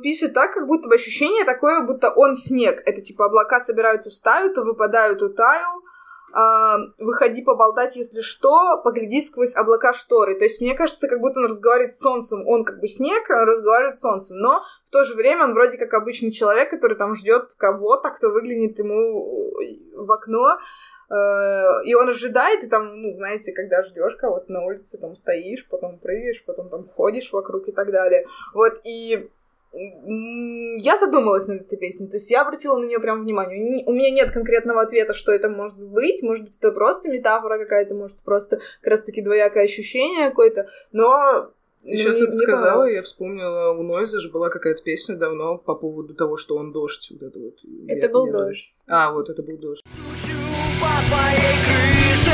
пишет 0.00 0.34
так, 0.34 0.52
как 0.54 0.66
будто 0.66 0.88
бы 0.88 0.94
ощущение 0.94 1.44
такое, 1.44 1.82
будто 1.82 2.10
он 2.10 2.34
снег. 2.34 2.82
Это 2.86 3.00
типа 3.00 3.26
облака 3.26 3.60
собираются 3.60 4.10
в 4.10 4.14
стаю, 4.14 4.52
то 4.54 4.62
выпадают, 4.62 5.18
то 5.18 5.28
таю. 5.28 5.82
а, 6.32 6.78
выходи 6.98 7.42
поболтать, 7.42 7.96
если 7.96 8.20
что, 8.20 8.80
погляди 8.84 9.20
сквозь 9.20 9.56
облака 9.56 9.92
шторы. 9.92 10.36
То 10.36 10.44
есть 10.44 10.60
мне 10.60 10.74
кажется, 10.74 11.08
как 11.08 11.18
будто 11.20 11.40
он 11.40 11.46
разговаривает 11.46 11.96
с 11.96 12.00
солнцем. 12.00 12.46
Он 12.46 12.64
как 12.64 12.78
бы 12.80 12.86
снег, 12.86 13.28
а 13.30 13.42
он 13.42 13.48
разговаривает 13.48 13.98
с 13.98 14.02
солнцем. 14.02 14.36
Но 14.38 14.62
в 14.86 14.90
то 14.90 15.02
же 15.04 15.14
время 15.14 15.44
он 15.44 15.54
вроде 15.54 15.76
как 15.76 15.92
обычный 15.92 16.30
человек, 16.30 16.70
который 16.70 16.96
там 16.96 17.14
ждет 17.16 17.54
кого-то, 17.56 18.10
кто 18.10 18.30
выглянет 18.30 18.78
ему 18.78 19.52
в 19.96 20.12
окно. 20.12 20.56
Э, 21.10 21.82
И 21.84 21.94
он 21.94 22.08
ожидает, 22.08 22.62
и 22.62 22.68
там, 22.68 22.94
ну, 23.02 23.12
знаете, 23.14 23.52
когда 23.52 23.82
ждешь 23.82 24.14
кого-то 24.14 24.52
на 24.52 24.64
улице, 24.64 24.98
там 24.98 25.16
стоишь, 25.16 25.66
потом 25.68 25.98
прыгаешь, 25.98 26.44
потом 26.46 26.68
там 26.68 26.88
ходишь 26.88 27.32
вокруг 27.32 27.66
и 27.68 27.72
так 27.72 27.90
далее. 27.90 28.24
Вот, 28.54 28.80
и 28.84 29.28
я 29.72 30.96
задумалась 30.96 31.46
над 31.46 31.62
этой 31.62 31.78
песней, 31.78 32.08
то 32.08 32.16
есть 32.16 32.30
я 32.30 32.42
обратила 32.42 32.76
на 32.78 32.84
нее 32.86 32.98
прям 32.98 33.22
внимание. 33.22 33.84
У 33.86 33.92
меня 33.92 34.10
нет 34.10 34.32
конкретного 34.32 34.82
ответа, 34.82 35.14
что 35.14 35.32
это 35.32 35.48
может 35.48 35.80
быть, 35.80 36.22
может 36.22 36.44
быть, 36.44 36.56
это 36.58 36.72
просто 36.72 37.08
метафора 37.08 37.58
какая-то, 37.58 37.94
может, 37.94 38.22
просто 38.22 38.58
как 38.80 38.90
раз-таки 38.90 39.22
двоякое 39.22 39.64
ощущение 39.64 40.28
какое-то, 40.30 40.68
но... 40.92 41.50
Ты 41.82 41.96
сейчас 41.96 42.18
мне- 42.18 42.26
это 42.26 42.34
мне 42.36 42.42
сказала, 42.42 42.84
я 42.90 43.02
вспомнила, 43.02 43.70
у 43.72 43.82
Нойза 43.82 44.18
же 44.20 44.30
была 44.30 44.50
какая-то 44.50 44.82
песня 44.82 45.16
давно 45.16 45.56
по 45.56 45.74
поводу 45.74 46.14
того, 46.14 46.36
что 46.36 46.56
он 46.56 46.72
дождь. 46.72 47.08
Вот 47.10 47.22
это, 47.22 47.38
вот. 47.38 47.54
Это 47.88 48.06
Я- 48.06 48.12
был 48.12 48.26
я 48.26 48.32
дождь. 48.32 48.68
А, 48.86 49.12
вот 49.12 49.30
это 49.30 49.42
был 49.42 49.56
дождь. 49.56 49.82
Стучу 49.86 50.36
по 50.78 51.08
твоей 51.08 51.56
крыше, 51.64 52.29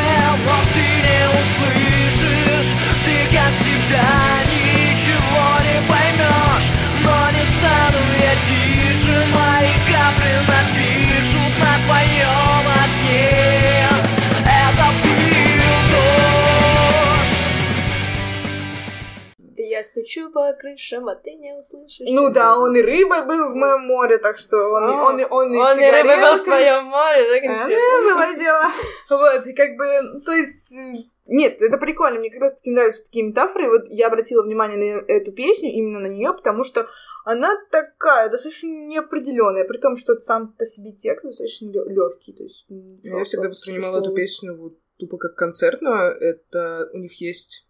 стучу 19.96 20.30
по 20.30 20.52
крышам, 20.52 21.08
а 21.08 21.14
ты 21.14 21.34
не 21.34 21.54
услышишь. 21.56 22.06
Ну 22.10 22.30
да, 22.32 22.58
он 22.58 22.76
и 22.76 22.82
рыбой 22.82 23.24
был 23.26 23.50
в 23.50 23.54
моем 23.54 23.82
море, 23.82 24.18
так 24.18 24.38
что 24.38 24.56
он, 24.56 24.84
и- 24.84 24.94
А, 24.94 25.04
он, 25.04 25.18
и- 25.20 25.24
он, 25.24 25.54
и 25.54 25.56
Он 25.56 25.78
и 25.80 25.90
рыба 25.90 26.16
был 26.32 26.36
в 26.38 26.44
твоем 26.44 26.84
море, 26.84 27.28
так 27.30 27.42
и 27.44 27.46
А, 27.46 27.68
да, 27.68 28.14
было 28.14 28.38
дело. 28.38 28.64
Вот, 29.10 29.46
и 29.46 29.52
как 29.54 29.76
бы, 29.76 30.20
то 30.24 30.32
есть... 30.32 30.76
э, 30.76 30.92
Нет, 31.28 31.60
это 31.60 31.78
прикольно, 31.78 32.20
мне 32.20 32.30
как 32.30 32.42
раз 32.42 32.56
таки 32.56 32.70
нравятся 32.70 33.04
такие 33.04 33.24
метафоры. 33.24 33.68
Вот 33.70 33.88
я 33.88 34.06
обратила 34.06 34.42
внимание 34.42 34.76
на 34.78 35.04
эту 35.12 35.32
песню, 35.32 35.70
именно 35.72 35.98
на 36.00 36.06
нее, 36.06 36.32
потому 36.32 36.62
что 36.62 36.86
она 37.24 37.56
такая, 37.70 38.28
достаточно 38.30 38.68
неопределенная, 38.68 39.64
при 39.64 39.78
том, 39.78 39.96
что 39.96 40.20
сам 40.20 40.52
по 40.52 40.64
себе 40.64 40.92
текст 40.92 41.26
достаточно 41.26 41.66
легкий. 41.70 42.32
То 42.32 42.42
есть, 42.44 42.66
м, 42.70 43.00
Я 43.02 43.24
всегда 43.24 43.48
воспринимала 43.48 44.00
эту 44.00 44.14
песню 44.14 44.56
вот 44.56 44.74
тупо 44.98 45.16
как 45.18 45.34
концертную. 45.34 46.16
Это 46.20 46.88
у 46.92 46.98
них 46.98 47.20
есть 47.20 47.65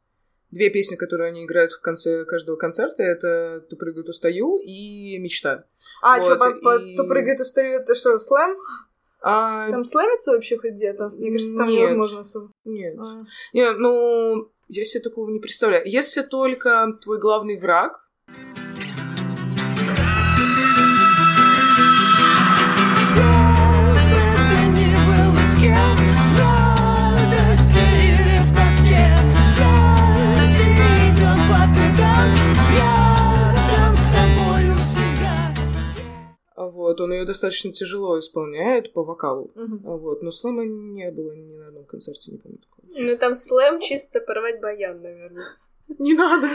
две 0.50 0.70
песни, 0.70 0.96
которые 0.96 1.28
они 1.28 1.44
играют 1.44 1.72
в 1.72 1.80
конце 1.80 2.24
каждого 2.24 2.56
концерта. 2.56 3.02
Это 3.02 3.64
«Tu 3.68 3.76
прыгаю, 3.76 4.04
то 4.04 4.12
стою» 4.12 4.58
и 4.58 5.18
«Мечта». 5.18 5.64
А, 6.02 6.18
Вот, 6.18 6.26
что, 6.26 6.36
по, 6.36 6.50
по- 6.60 6.76
и- 6.78 6.94
кто 6.94 7.04
прыгает, 7.06 7.40
устает, 7.40 7.82
это 7.82 7.94
что, 7.94 8.18
слэм? 8.18 8.56
А, 9.22 9.70
Там 9.70 9.84
слэмится 9.84 10.32
вообще 10.32 10.56
хоть 10.58 10.72
где-то? 10.72 11.08
Мне 11.08 11.32
кажется, 11.32 11.56
там 11.56 11.68
Нет. 11.68 11.78
невозможно 11.80 12.20
особо. 12.20 12.50
нет. 12.64 12.96
А. 12.98 13.24
Не, 13.54 13.72
ну, 13.72 14.50
я 14.68 14.84
себе 14.84 15.02
такого 15.02 15.30
не 15.30 15.40
представляю. 15.40 15.82
Если 15.86 16.22
только 16.22 16.96
твой 17.02 17.18
главный 17.18 17.56
враг 17.56 18.05
вот, 36.86 37.00
он 37.00 37.12
ее 37.12 37.24
достаточно 37.24 37.72
тяжело 37.72 38.18
исполняет 38.18 38.92
по 38.92 39.02
вокалу. 39.04 39.50
А 39.56 39.96
Вот, 39.96 40.22
но 40.22 40.30
слэма 40.30 40.64
не 40.64 41.10
было 41.10 41.32
ни 41.32 41.54
на 41.56 41.68
одном 41.68 41.84
концерте, 41.84 42.32
не 42.32 42.38
помню 42.38 42.58
такого. 42.58 42.86
Ну 42.98 43.16
там 43.18 43.34
слэм 43.34 43.80
чисто 43.80 44.20
порвать 44.20 44.60
баян, 44.60 45.02
наверное. 45.02 45.44
Не 45.98 46.14
надо. 46.14 46.48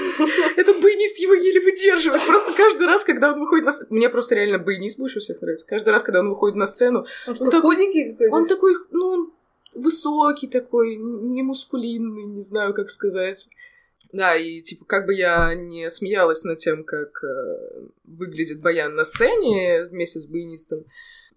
Это 0.57 0.73
баянист 0.81 1.17
его 1.19 1.33
еле 1.33 1.61
выдерживает. 1.61 2.21
Просто 2.27 2.51
каждый 2.53 2.85
раз, 2.87 3.03
когда 3.05 3.31
он 3.31 3.39
выходит 3.39 3.65
на 3.65 3.71
сцену... 3.71 3.87
Мне 3.91 4.09
просто 4.09 4.35
реально 4.35 4.59
баянист 4.59 4.99
больше 4.99 5.19
всех 5.19 5.41
нравится. 5.41 5.65
Каждый 5.65 5.89
раз, 5.91 6.03
когда 6.03 6.19
он 6.19 6.29
выходит 6.29 6.57
на 6.57 6.65
сцену, 6.65 7.05
Он 7.27 7.35
что, 7.35 7.45
Он 7.45 7.51
такой- 7.51 7.75
худенький 7.77 8.11
какой-то? 8.11 8.35
он 8.35 8.45
такой, 8.47 8.73
ну, 8.91 9.05
он 9.07 9.33
высокий 9.75 10.47
такой, 10.47 10.97
не 10.97 11.43
мускулинный, 11.43 12.23
не 12.25 12.41
знаю, 12.41 12.73
как 12.73 12.89
сказать. 12.89 13.49
Да, 14.11 14.35
и 14.35 14.61
типа, 14.61 14.85
как 14.85 15.05
бы 15.05 15.13
я 15.13 15.53
не 15.53 15.89
смеялась 15.89 16.43
над 16.43 16.57
тем, 16.59 16.83
как 16.83 17.23
э, 17.23 17.87
выглядит 18.03 18.61
Баян 18.61 18.95
на 18.95 19.03
сцене 19.03 19.85
вместе 19.85 20.19
с 20.19 20.27
баянистом. 20.27 20.85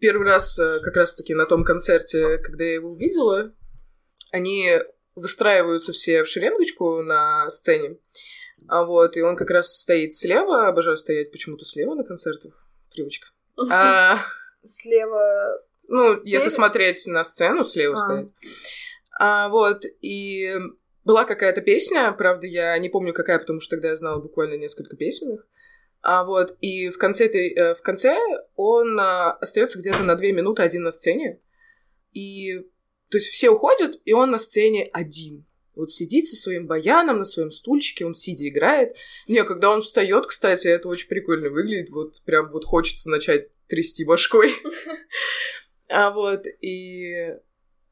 Первый 0.00 0.26
раз 0.26 0.58
э, 0.58 0.80
как 0.80 0.96
раз-таки 0.96 1.34
на 1.34 1.46
том 1.46 1.64
концерте, 1.64 2.38
когда 2.38 2.64
я 2.64 2.74
его 2.74 2.90
увидела, 2.90 3.52
они 4.32 4.78
выстраиваются 5.14 5.92
все 5.92 6.24
в 6.24 6.28
шеренгочку 6.28 7.02
на 7.02 7.48
сцене. 7.50 7.98
А 8.68 8.84
вот, 8.84 9.16
и 9.16 9.22
он 9.22 9.36
как 9.36 9.50
раз 9.50 9.80
стоит 9.80 10.14
слева, 10.14 10.68
обожаю 10.68 10.96
стоять 10.96 11.30
почему-то 11.30 11.64
слева 11.64 11.94
на 11.94 12.04
концертах, 12.04 12.54
привычка. 12.90 13.28
А, 13.70 14.20
Слева... 14.64 15.60
ну, 15.86 16.20
если 16.24 16.48
Слева? 16.48 16.54
смотреть 16.54 17.06
на 17.06 17.24
сцену, 17.24 17.64
слева 17.64 17.94
А. 17.94 17.96
стоит. 17.98 18.32
А, 19.20 19.48
вот, 19.48 19.84
и 20.00 20.54
была 21.04 21.24
какая-то 21.24 21.60
песня, 21.60 22.10
правда, 22.12 22.46
я 22.46 22.76
не 22.78 22.88
помню 22.88 23.12
какая, 23.12 23.38
потому 23.38 23.60
что 23.60 23.76
тогда 23.76 23.88
я 23.88 23.96
знала 23.96 24.20
буквально 24.20 24.54
несколько 24.54 24.96
песен 24.96 25.34
их. 25.34 25.46
А 26.02 26.24
вот, 26.24 26.56
и 26.60 26.90
в 26.90 26.98
конце, 26.98 27.26
этой, 27.26 27.50
э, 27.54 27.74
в 27.74 27.80
конце 27.80 28.18
он 28.56 28.98
а, 29.00 29.32
остается 29.32 29.78
где-то 29.78 30.02
на 30.02 30.16
две 30.16 30.32
минуты 30.32 30.62
один 30.62 30.82
на 30.82 30.90
сцене. 30.90 31.38
И, 32.12 32.58
то 33.08 33.16
есть 33.16 33.28
все 33.28 33.48
уходят, 33.50 33.98
и 34.04 34.12
он 34.12 34.30
на 34.30 34.38
сцене 34.38 34.90
один. 34.92 35.46
Вот 35.74 35.90
сидит 35.90 36.28
со 36.28 36.36
своим 36.36 36.66
баяном 36.66 37.18
на 37.18 37.24
своем 37.24 37.50
стульчике, 37.50 38.04
он 38.04 38.14
сидя 38.14 38.46
играет. 38.48 38.96
Не, 39.26 39.44
когда 39.44 39.70
он 39.70 39.80
встает, 39.80 40.26
кстати, 40.26 40.68
это 40.68 40.88
очень 40.88 41.08
прикольно 41.08 41.48
выглядит. 41.48 41.90
Вот 41.90 42.22
прям 42.24 42.50
вот 42.50 42.64
хочется 42.64 43.10
начать 43.10 43.48
трясти 43.66 44.04
башкой. 44.04 44.52
А 45.86 46.12
вот, 46.12 46.46
и 46.62 47.36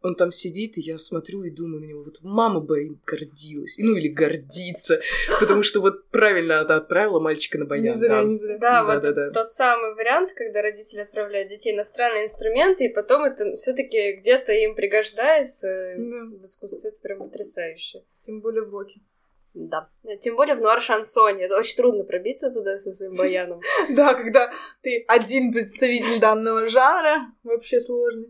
он 0.03 0.15
там 0.17 0.33
сидит, 0.33 0.79
и 0.79 0.81
я 0.81 0.99
смотрю 0.99 1.45
и 1.45 1.51
думаю 1.51 1.81
на 1.81 1.85
него, 1.87 2.03
вот 2.03 2.19
мама 2.23 2.61
бы 2.61 2.85
им 2.85 3.01
гордилась, 3.07 3.77
ну 3.79 3.97
или 3.97 4.09
гордится, 4.09 5.01
потому 5.41 5.63
что 5.63 5.81
вот 5.81 6.09
правильно 6.11 6.61
она 6.61 6.77
отправила 6.77 7.21
мальчика 7.21 7.59
на 7.59 7.67
баян. 7.67 7.85
Не 7.85 7.95
зря, 7.95 8.09
да. 8.09 8.23
не 8.25 8.37
зря. 8.39 8.59
Да, 8.59 8.85
Да, 8.85 8.95
вот 8.95 9.03
да, 9.03 9.13
да. 9.13 9.31
тот 9.31 9.51
самый 9.51 9.95
вариант, 9.95 10.33
когда 10.33 10.63
родители 10.63 11.01
отправляют 11.01 11.49
детей 11.49 11.73
на 11.75 11.85
странные 11.85 12.25
инструменты, 12.25 12.87
и 12.87 12.89
потом 12.89 13.25
это 13.25 13.55
все-таки 13.55 14.13
где-то 14.13 14.53
им 14.53 14.75
пригождается 14.75 15.69
Да. 15.97 16.25
в 16.41 16.45
искусстве. 16.45 16.91
Это 16.91 17.01
прям 17.01 17.19
потрясающе. 17.21 18.05
Тем 18.27 18.41
более 18.41 18.63
в 18.63 18.71
роке. 18.71 19.01
Да. 19.55 19.89
Тем 20.21 20.37
более 20.37 20.55
в 20.55 20.61
нуар-шансоне. 20.61 21.45
Это 21.45 21.59
очень 21.59 21.77
трудно 21.77 22.05
пробиться 22.05 22.51
туда 22.51 22.79
со 22.79 22.93
своим 22.93 23.15
баяном. 23.17 23.61
Да, 23.91 24.15
когда 24.15 24.51
ты 24.83 25.05
один 25.07 25.53
представитель 25.53 26.19
данного 26.21 26.69
жанра, 26.69 27.27
вообще 27.43 27.79
сложно. 27.81 28.25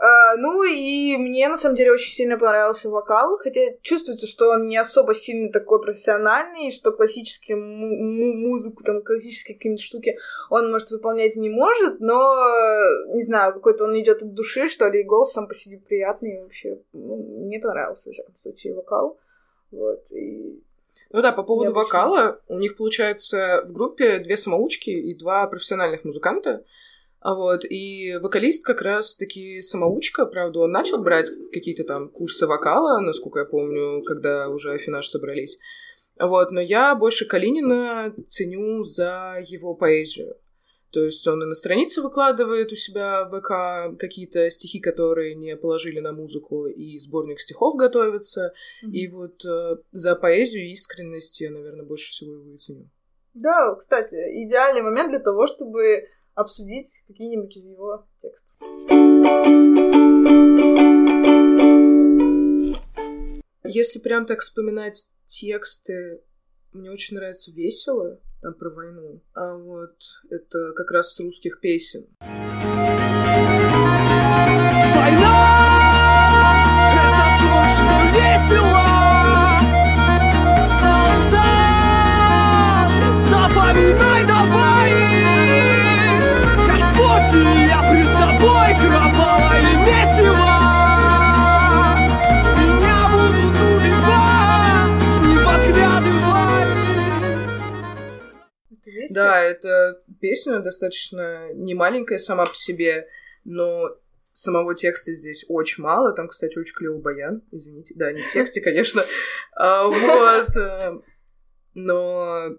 А, 0.00 0.36
ну 0.36 0.62
и 0.62 1.16
мне 1.16 1.48
на 1.48 1.56
самом 1.56 1.74
деле 1.74 1.92
очень 1.92 2.12
сильно 2.12 2.38
понравился 2.38 2.88
вокал, 2.88 3.36
хотя 3.36 3.60
чувствуется, 3.82 4.28
что 4.28 4.50
он 4.50 4.66
не 4.66 4.76
особо 4.76 5.12
сильно 5.12 5.50
такой 5.50 5.82
профессиональный, 5.82 6.70
что 6.70 6.92
классическую 6.92 7.58
му- 7.58 7.96
му- 7.96 8.48
музыку, 8.48 8.84
там, 8.84 9.02
классические 9.02 9.56
какие-нибудь 9.56 9.82
штуки 9.82 10.16
он, 10.50 10.70
может, 10.70 10.92
выполнять 10.92 11.34
не 11.34 11.50
может, 11.50 11.98
но, 11.98 12.32
не 13.12 13.22
знаю, 13.22 13.52
какой-то 13.54 13.84
он 13.84 13.98
идет 13.98 14.22
от 14.22 14.34
души, 14.34 14.68
что 14.68 14.88
ли, 14.88 15.00
и 15.00 15.04
голос 15.04 15.32
сам 15.32 15.48
по 15.48 15.54
себе 15.54 15.78
приятный, 15.78 16.36
и 16.36 16.42
вообще, 16.42 16.78
ну, 16.92 17.16
мне 17.16 17.58
понравился, 17.58 18.10
во 18.10 18.12
всяком 18.12 18.36
случае, 18.36 18.74
вокал. 18.74 19.18
Вот, 19.72 20.12
и 20.12 20.62
Ну 21.10 21.22
да, 21.22 21.32
по 21.32 21.42
поводу 21.42 21.70
Необычно. 21.70 21.84
вокала, 21.84 22.40
у 22.48 22.58
них 22.58 22.76
получается 22.76 23.64
в 23.66 23.72
группе 23.72 24.18
две 24.18 24.36
самоучки 24.36 24.90
и 24.90 25.14
два 25.14 25.46
профессиональных 25.46 26.04
музыканта. 26.04 26.64
А 27.20 27.34
вот, 27.34 27.64
и 27.64 28.16
вокалист 28.22 28.64
как 28.64 28.80
раз-таки 28.80 29.60
самоучка, 29.60 30.26
правда, 30.26 30.60
он 30.60 30.70
начал 30.70 31.02
брать 31.02 31.30
какие-то 31.52 31.84
там 31.84 32.10
курсы 32.10 32.46
вокала, 32.46 33.00
насколько 33.00 33.40
я 33.40 33.44
помню, 33.44 34.04
когда 34.04 34.48
уже 34.48 34.72
Афинаж 34.72 35.08
собрались. 35.08 35.58
Вот, 36.20 36.50
но 36.50 36.60
я 36.60 36.94
больше 36.94 37.26
Калинина 37.26 38.14
ценю 38.28 38.84
за 38.84 39.42
его 39.44 39.74
поэзию. 39.74 40.36
То 40.90 41.04
есть 41.04 41.26
он 41.26 41.42
и 41.42 41.46
на 41.46 41.54
странице 41.54 42.00
выкладывает 42.00 42.72
у 42.72 42.74
себя 42.74 43.24
в 43.24 43.40
ВК 43.40 43.98
какие-то 43.98 44.48
стихи, 44.48 44.80
которые 44.80 45.34
не 45.34 45.54
положили 45.56 46.00
на 46.00 46.12
музыку, 46.12 46.66
и 46.66 46.98
сборник 46.98 47.40
стихов 47.40 47.76
готовится. 47.76 48.52
И 48.82 49.06
вот 49.08 49.44
э, 49.44 49.76
за 49.92 50.16
поэзию 50.16 50.66
и 50.66 50.72
искренность 50.72 51.40
я, 51.40 51.50
наверное, 51.50 51.84
больше 51.84 52.10
всего 52.10 52.34
его 52.34 52.54
и 52.54 52.56
ценю. 52.56 52.88
Да, 53.34 53.74
кстати, 53.74 54.14
идеальный 54.44 54.82
момент 54.82 55.10
для 55.10 55.20
того, 55.20 55.46
чтобы 55.46 56.08
обсудить 56.34 57.04
какие-нибудь 57.06 57.56
из 57.56 57.68
его 57.68 58.06
текстов. 58.22 58.56
Если 63.64 63.98
прям 63.98 64.24
так 64.24 64.40
вспоминать 64.40 65.08
тексты, 65.26 66.22
мне 66.72 66.90
очень 66.90 67.16
нравится 67.16 67.52
«Весело», 67.52 68.20
там 68.40 68.54
про 68.54 68.70
войну. 68.70 69.22
А 69.34 69.54
вот 69.56 69.96
это 70.30 70.72
как 70.74 70.90
раз 70.90 71.14
с 71.14 71.20
русских 71.20 71.60
песен. 71.60 72.06
Война— 74.94 75.44
Да, 99.22 99.42
это 99.42 100.02
песня 100.20 100.60
достаточно 100.60 101.52
не 101.54 101.74
маленькая 101.74 102.18
сама 102.18 102.46
по 102.46 102.54
себе, 102.54 103.08
но 103.44 103.90
самого 104.38 104.74
текста 104.74 105.12
здесь 105.12 105.44
очень 105.48 105.82
мало. 105.82 106.12
Там, 106.12 106.28
кстати, 106.28 106.58
очень 106.58 106.74
клевый 106.74 107.00
баян. 107.00 107.42
Извините. 107.50 107.94
Да, 107.96 108.12
не 108.12 108.22
в 108.22 108.30
тексте, 108.30 108.60
конечно. 108.60 109.02
А, 109.56 109.86
Вот. 109.86 110.56
э, 110.56 110.92
Но 111.74 112.56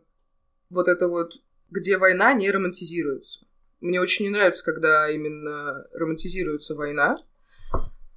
вот 0.69 0.87
это 0.87 1.07
вот, 1.07 1.33
где 1.69 1.97
война 1.97 2.33
не 2.33 2.51
романтизируется. 2.51 3.45
Мне 3.81 4.01
очень 4.01 4.25
не 4.25 4.31
нравится, 4.31 4.63
когда 4.63 5.09
именно 5.09 5.85
романтизируется 5.93 6.75
война. 6.75 7.17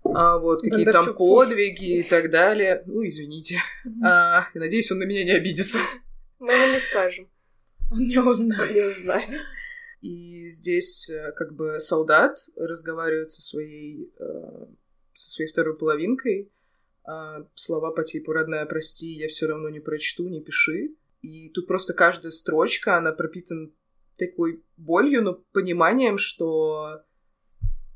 А 0.05 0.39
вот 0.39 0.63
какие 0.63 0.85
там 0.91 1.15
подвиги 1.15 2.01
и 2.01 2.03
так 2.03 2.31
далее. 2.31 2.83
Ну, 2.87 3.07
извините. 3.07 3.61
А, 4.05 4.49
надеюсь, 4.55 4.91
он 4.91 4.99
на 4.99 5.05
меня 5.05 5.25
не 5.25 5.31
обидится. 5.31 5.79
Мы 6.41 6.53
ему 6.53 6.73
не 6.73 6.79
скажем. 6.79 7.29
Он 7.93 8.01
не 8.01 8.19
узнает. 8.19 8.75
Не 8.75 8.91
знает. 8.91 9.31
И 10.01 10.49
здесь 10.49 11.09
э, 11.11 11.33
как 11.33 11.55
бы 11.55 11.79
солдат 11.79 12.37
разговаривает 12.57 13.31
со 13.31 13.41
своей, 13.41 14.13
э, 14.19 14.67
со 15.13 15.31
своей 15.31 15.51
второй 15.51 15.77
половинкой. 15.77 16.51
А 17.05 17.47
слова 17.55 17.93
по 17.93 18.03
типу 18.03 18.33
«родная, 18.33 18.67
прости, 18.67 19.09
я 19.13 19.29
все 19.29 19.47
равно 19.47 19.69
не 19.69 19.81
прочту, 19.81 20.29
не 20.29 20.41
пиши». 20.41 20.95
И 21.21 21.51
тут 21.51 21.67
просто 21.67 21.95
каждая 21.95 22.33
строчка, 22.33 22.97
она 22.97 23.13
пропитана 23.13 23.71
такой 24.17 24.65
болью, 24.77 25.23
но 25.23 25.35
пониманием, 25.53 26.19
что 26.19 27.03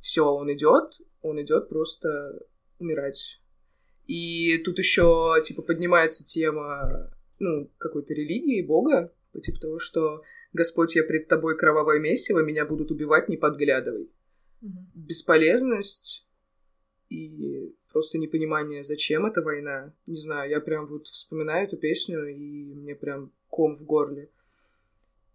все, 0.01 0.25
он 0.25 0.53
идет, 0.53 0.93
он 1.23 1.43
идет 1.43 1.69
просто 1.69 2.39
умирать. 2.79 3.41
И 4.07 4.59
тут 4.59 4.79
еще 4.79 5.35
типа 5.45 5.63
поднимается 5.63 6.25
тема 6.25 7.11
ну, 7.39 7.71
какой-то 7.79 8.15
религии, 8.15 8.65
бога, 8.65 9.13
по 9.37 9.42
типу 9.42 9.59
того, 9.61 9.79
что 9.79 10.22
Господь, 10.55 10.96
я 10.96 11.05
пред 11.05 11.29
тобой 11.29 11.59
кровавое 11.59 12.01
месиво, 12.01 12.42
меня 12.42 12.64
будут 12.64 12.90
убивать, 12.90 13.29
не 13.29 13.37
подглядывай. 13.37 14.11
Мгм. 14.62 14.90
Бесполезность 14.94 16.27
и 17.11 17.75
просто 17.92 18.16
непонимание, 18.16 18.83
зачем 18.83 19.27
эта 19.27 19.42
война. 19.42 19.92
Не 20.07 20.18
знаю, 20.18 20.51
я 20.51 20.61
прям 20.61 20.87
вот 20.87 21.07
вспоминаю 21.09 21.66
эту 21.66 21.77
песню, 21.77 22.27
и 22.27 22.75
мне 22.75 22.94
прям 22.94 23.31
ком 23.49 23.77
в 23.77 23.85
горле. 23.85 24.31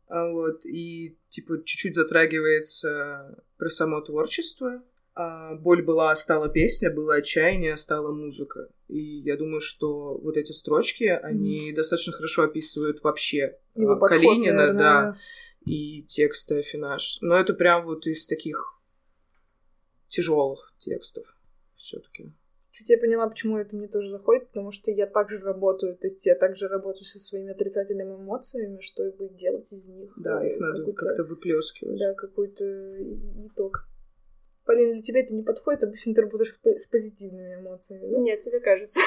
А 0.08 0.32
вот, 0.32 0.66
и 0.66 1.18
типа 1.30 1.64
чуть-чуть 1.64 1.96
затрагивается 1.96 3.44
про 3.58 3.70
само 3.70 4.02
творчество. 4.02 4.84
А 5.14 5.56
боль 5.56 5.84
была, 5.84 6.16
стала 6.16 6.50
песня, 6.50 6.90
было 6.90 7.16
отчаяние, 7.16 7.76
стала 7.78 8.14
музыка. 8.14 8.70
И 8.88 9.00
я 9.20 9.36
думаю, 9.36 9.60
что 9.60 10.18
вот 10.18 10.38
эти 10.38 10.52
строчки, 10.54 11.04
они 11.04 11.74
достаточно 11.74 12.14
хорошо 12.14 12.44
описывают 12.44 13.04
вообще 13.04 13.58
Его 13.76 13.94
а, 13.94 13.96
подход, 13.98 14.10
Калинина, 14.18 14.54
наверное. 14.58 14.82
да, 14.82 15.18
и 15.66 16.02
тексты 16.04 16.60
Афинаж. 16.60 17.18
Но 17.22 17.36
это 17.36 17.54
прям 17.54 17.86
вот 17.86 18.08
из 18.08 18.26
таких 18.26 18.80
тяжелых 20.08 20.74
текстов 20.78 21.26
все-таки. 21.76 22.32
Кстати, 22.72 22.94
я 22.94 22.98
поняла, 23.00 23.28
почему 23.28 23.58
это 23.58 23.76
мне 23.76 23.90
тоже 23.90 24.10
заходит, 24.10 24.48
потому 24.48 24.72
что 24.72 24.92
я 24.92 25.06
также 25.06 25.40
работаю, 25.40 25.98
то 25.98 26.08
есть 26.08 26.26
я 26.26 26.36
также 26.36 26.70
работаю 26.70 27.04
со 27.06 27.20
своими 27.20 27.52
отрицательными 27.52 28.16
эмоциями, 28.16 28.80
чтобы 28.80 29.28
делать 29.30 29.72
из 29.74 29.90
них 29.90 30.14
Да, 30.18 30.42
э, 30.42 30.54
их 30.54 30.60
надо 30.62 30.80
какой-то- 30.80 31.06
как-то 31.06 31.24
выплескивать. 31.26 32.00
Да, 32.00 32.14
какой-то 32.14 32.66
итог. 33.46 33.90
Полин, 34.72 34.94
для 34.94 35.02
тебя 35.02 35.20
это 35.20 35.34
не 35.34 35.44
подходит, 35.44 35.84
обычно 35.84 36.14
ты 36.14 36.22
работаешь 36.22 36.54
с 36.54 36.58
по- 36.60 36.78
с 36.78 36.88
позитивными 36.88 37.56
эмоциями, 37.56 38.08
да? 38.10 38.18
Нет, 38.20 38.40
тебе 38.40 38.62
кажется. 38.62 39.02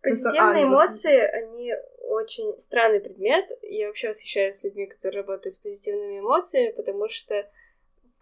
Позитивные 0.00 0.64
эмоции, 0.64 1.16
они 1.18 1.74
очень 2.00 2.58
странный 2.58 3.00
предмет. 3.00 3.44
Я 3.60 3.88
вообще 3.88 4.08
восхищаюсь 4.08 4.64
людьми, 4.64 4.86
которые 4.86 5.20
работают 5.20 5.52
с 5.52 5.58
позитивными 5.58 6.20
эмоциями, 6.20 6.72
потому 6.72 7.08
что, 7.10 7.46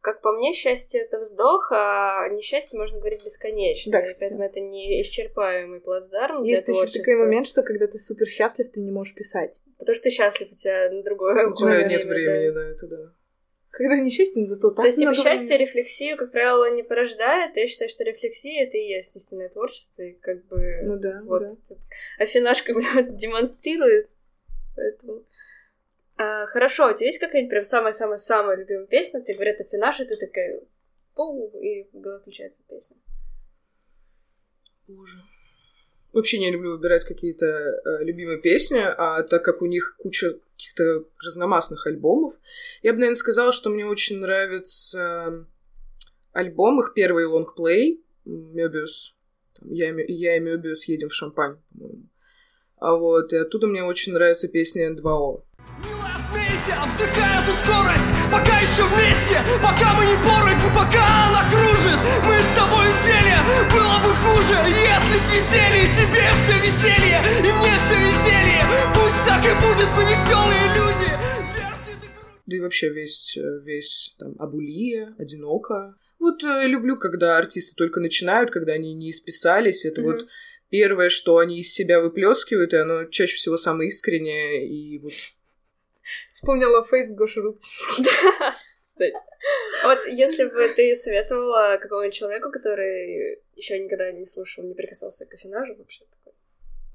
как 0.01 0.21
по 0.23 0.33
мне, 0.33 0.53
счастье— 0.53 1.01
это 1.03 1.19
вздох, 1.21 1.69
а 1.73 2.29
несчастье 2.31 2.79
можно 2.79 2.99
говорить 2.99 3.25
бесконечно. 3.25 3.93
Да, 3.93 4.01
и 4.01 4.07
кстати. 4.07 4.21
поэтому 4.21 4.43
это 4.43 4.61
не 4.61 5.01
исчерпаемый 5.03 5.81
плацдарм 5.81 6.43
для 6.43 6.51
Есть 6.51 6.67
еще 6.69 6.73
творчества. 6.79 7.03
такой 7.05 7.21
момент, 7.27 7.47
что 7.47 7.63
когда 7.63 7.87
ты 7.87 7.99
супер 7.99 8.27
счастлив, 8.27 8.71
ты 8.73 8.81
не 8.81 8.91
можешь 8.91 9.15
писать. 9.15 9.61
Потому 9.79 9.95
что 9.95 10.05
ты 10.05 10.11
счастлив, 10.11 10.49
у 10.51 10.55
тебя 10.55 10.91
на 10.91 11.03
другое 11.03 11.49
У 11.49 11.55
тебя 11.55 11.85
нет 11.85 12.05
времени 12.05 12.51
да. 12.51 12.61
на 12.61 12.71
это, 12.73 12.87
да. 12.89 13.15
Когда 13.71 13.99
несчастен, 13.99 14.47
зато 14.47 14.71
так 14.71 14.77
То 14.79 14.87
есть, 14.87 14.99
типа, 14.99 15.15
счастье 15.15 15.47
времени. 15.47 15.63
рефлексию, 15.63 16.17
как 16.17 16.33
правило, 16.33 16.71
не 16.75 16.83
порождает. 16.83 17.57
Я 17.57 17.67
считаю, 17.69 17.89
что 17.89 18.05
рефлексия— 18.05 18.65
это 18.67 18.77
и 18.77 18.89
есть 18.89 19.17
истинное 19.17 19.49
творчество, 19.49 20.03
и 20.03 20.13
как 20.13 20.45
бы... 20.47 20.81
Ну 20.83 20.97
да, 20.99 21.21
Вот 21.25 21.43
да. 21.43 21.77
Афинаж 22.19 22.63
как 22.63 22.75
бы 22.75 22.83
демонстрирует. 23.13 24.11
Поэтому... 24.77 25.25
А, 26.17 26.47
хорошо, 26.47 26.91
у 26.91 26.95
тебя 26.95 27.07
есть 27.07 27.19
какая-нибудь 27.19 27.51
прям 27.51 27.65
самая-самая-самая 27.65 28.57
любимая 28.57 28.87
песня? 28.87 29.23
Тебе 29.23 29.37
говорят 29.37 29.61
Афинаж, 29.61 30.01
и 30.01 30.05
ты 30.05 30.17
такая... 30.17 30.61
Пу, 31.15 31.51
и 31.61 31.85
в 31.93 32.01
голове 32.01 32.21
включается 32.21 32.63
песня. 32.69 32.97
Боже. 34.89 35.19
Вообще 36.13 36.39
не 36.39 36.51
люблю 36.51 36.73
выбирать 36.73 37.05
какие-то 37.05 37.47
э, 37.47 38.05
любимые 38.05 38.41
песни, 38.41 38.81
а 38.81 39.23
так 39.23 39.45
как 39.45 39.63
у 39.63 39.67
них 39.67 39.97
куча 39.99 40.35
каких-то 40.61 41.05
разномастных 41.25 41.87
альбомов, 41.87 42.35
я 42.83 42.93
бы, 42.93 42.99
наверное, 42.99 43.17
сказала, 43.17 43.53
что 43.53 43.71
мне 43.71 43.87
очень 43.87 44.19
нравится 44.19 45.47
альбом, 46.33 46.81
их 46.81 46.93
первый 46.95 47.27
лонгплей, 47.27 48.05
Мёбиус. 48.25 49.15
Там 49.59 49.71
Я, 49.73 49.95
я 50.07 50.37
и 50.37 50.41
Мёбиус 50.41 50.85
едем 50.85 51.09
в 51.09 51.15
Шампань, 51.15 51.57
по-моему. 51.73 52.09
А 52.79 52.95
вот, 52.95 53.33
и 53.33 53.37
оттуда 53.37 53.67
мне 53.67 53.83
очень 53.83 54.13
нравится 54.13 54.49
песня 54.49 54.91
2О. 54.93 55.43
Милая, 55.85 56.17
смейся, 56.31 56.81
вдыхай 56.95 57.43
эту 57.43 57.53
скорость 57.61 58.09
Пока 58.33 58.61
еще 58.61 58.85
вместе, 58.89 59.37
пока 59.61 59.93
мы 59.95 60.07
не 60.07 60.17
порознь 60.25 60.71
Пока 60.73 61.05
она 61.29 61.43
кружит, 61.51 62.01
мы 62.25 62.39
с 62.39 62.51
тобой 62.57 62.89
в 62.89 63.05
деле 63.05 63.37
Было 63.69 63.99
бы 64.01 64.11
хуже, 64.17 64.57
если 64.71 65.19
б 65.19 65.25
веселье 65.29 65.85
Тебе 65.93 66.25
все 66.41 66.57
веселье, 66.65 67.21
и 67.41 67.53
мне 67.53 67.70
будет, 69.61 69.89
веселые 70.09 70.67
люди 70.77 71.11
Да 72.47 72.57
и 72.57 72.61
вообще 72.61 72.89
весь, 72.91 73.37
э, 73.37 73.61
весь 73.63 74.15
там 74.19 74.35
Абулия, 74.39 75.15
Одиноко. 75.19 75.95
Вот 76.19 76.43
э, 76.45 76.67
люблю, 76.67 76.97
когда 76.99 77.37
артисты 77.39 77.75
только 77.77 78.01
начинают, 78.01 78.51
когда 78.51 78.73
они 78.73 78.95
не 78.95 79.11
исписались. 79.11 79.85
Это 79.85 80.01
Мгм. 80.03 80.13
вот 80.13 80.29
первое, 80.69 81.09
что 81.09 81.39
они 81.39 81.61
из 81.61 81.73
себя 81.73 82.01
выплескивают, 82.01 82.73
и 82.73 82.77
оно 82.77 83.05
чаще 83.05 83.37
всего 83.37 83.57
самое 83.57 83.89
искреннее. 83.89 84.67
И 84.67 84.99
вот 84.99 85.13
Вспомнила 86.29 86.85
фейс 86.85 87.13
Гоши 87.13 87.41
Рубчинский. 87.41 88.05
Кстати. 88.83 89.15
Вот 89.85 89.99
если 90.09 90.45
бы 90.45 90.69
ты 90.75 90.95
советовала 90.95 91.79
какому-нибудь 91.81 92.15
человеку, 92.15 92.51
который 92.51 93.39
еще 93.55 93.79
никогда 93.79 94.11
не 94.13 94.25
слушал, 94.25 94.65
не 94.65 94.75
прикасался 94.75 95.25
к 95.27 95.35
Афинажу 95.35 95.77
вообще 95.77 96.05
такой. 96.05 96.20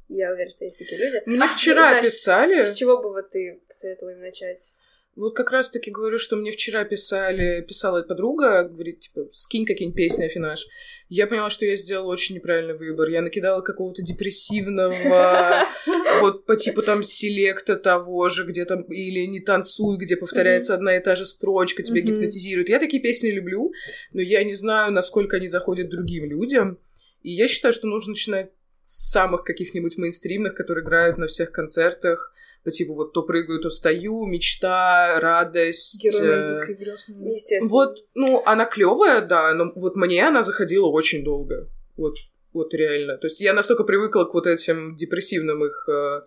Я 0.07 0.31
уверена, 0.31 0.51
что 0.51 0.65
есть 0.65 0.77
такие 0.77 0.99
люди. 0.99 1.21
мне 1.25 1.47
вчера 1.47 1.89
знаешь, 1.89 2.05
писали. 2.05 2.63
С 2.63 2.73
чего 2.73 3.01
бы 3.01 3.11
вот 3.11 3.29
ты 3.31 3.61
посоветовала 3.67 4.13
им 4.13 4.21
начать? 4.21 4.75
Вот 5.15 5.33
как 5.33 5.51
раз-таки 5.51 5.91
говорю, 5.91 6.17
что 6.17 6.35
мне 6.35 6.51
вчера 6.51 6.83
писали, 6.83 7.61
писала 7.61 8.03
подруга, 8.03 8.67
говорит, 8.67 8.99
типа, 8.99 9.29
скинь 9.31 9.65
какие-нибудь 9.65 9.95
песни, 9.95 10.25
Афинаж. 10.25 10.67
Я 11.07 11.25
поняла, 11.25 11.49
что 11.49 11.65
я 11.65 11.77
сделала 11.77 12.11
очень 12.11 12.35
неправильный 12.35 12.77
выбор. 12.77 13.07
Я 13.07 13.21
накидала 13.21 13.61
какого-то 13.61 14.01
депрессивного, 14.01 14.93
вот 16.19 16.45
по 16.45 16.57
типу 16.57 16.81
там 16.81 17.01
селекта 17.01 17.77
того 17.77 18.27
же, 18.27 18.43
где 18.43 18.65
там, 18.65 18.81
или 18.83 19.25
не 19.25 19.39
танцуй, 19.39 19.97
где 19.97 20.17
повторяется 20.17 20.73
одна 20.73 20.97
и 20.97 21.01
та 21.01 21.15
же 21.15 21.25
строчка, 21.25 21.81
тебя 21.81 22.01
гипнотизирует. 22.01 22.67
Я 22.67 22.79
такие 22.79 23.01
песни 23.01 23.29
люблю, 23.29 23.71
но 24.11 24.21
я 24.21 24.43
не 24.43 24.53
знаю, 24.53 24.91
насколько 24.91 25.37
они 25.37 25.47
заходят 25.47 25.89
другим 25.89 26.25
людям. 26.29 26.77
И 27.21 27.31
я 27.31 27.47
считаю, 27.47 27.71
что 27.73 27.87
нужно 27.87 28.11
начинать 28.11 28.51
самых 28.85 29.43
каких-нибудь 29.43 29.97
мейнстримных, 29.97 30.55
которые 30.55 30.83
играют 30.83 31.17
на 31.17 31.27
всех 31.27 31.51
концертах. 31.51 32.33
По 32.63 32.71
типу 32.71 32.95
вот 32.95 33.13
то 33.13 33.21
прыгаю, 33.21 33.61
то 33.61 33.69
стою, 33.69 34.25
мечта, 34.25 35.19
радость. 35.19 36.01
Герой 36.03 36.27
э. 36.27 37.59
Вот, 37.67 38.05
ну, 38.15 38.41
она 38.45 38.65
клевая, 38.65 39.21
да, 39.21 39.53
но 39.53 39.71
вот 39.75 39.95
мне 39.95 40.27
она 40.27 40.41
заходила 40.41 40.87
очень 40.87 41.23
долго. 41.23 41.69
Вот, 41.95 42.15
вот 42.53 42.73
реально. 42.73 43.17
То 43.17 43.27
есть 43.27 43.39
я 43.39 43.53
настолько 43.53 43.83
привыкла 43.83 44.25
к 44.25 44.33
вот 44.33 44.47
этим 44.47 44.95
депрессивным 44.95 45.63
их 45.63 45.87
э, 45.87 46.21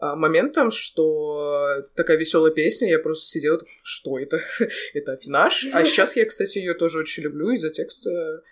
а, 0.00 0.16
моментам, 0.16 0.70
что 0.70 1.82
такая 1.94 2.16
веселая 2.16 2.52
песня, 2.52 2.90
я 2.90 2.98
просто 2.98 3.26
сидела, 3.26 3.60
что 3.82 4.18
это? 4.18 4.40
это 4.94 5.12
Афинаж. 5.12 5.66
А 5.74 5.84
сейчас 5.84 6.16
я, 6.16 6.24
кстати, 6.24 6.56
ее 6.56 6.72
тоже 6.72 6.98
очень 6.98 7.22
люблю 7.22 7.50
из-за 7.50 7.68
текста. 7.68 8.42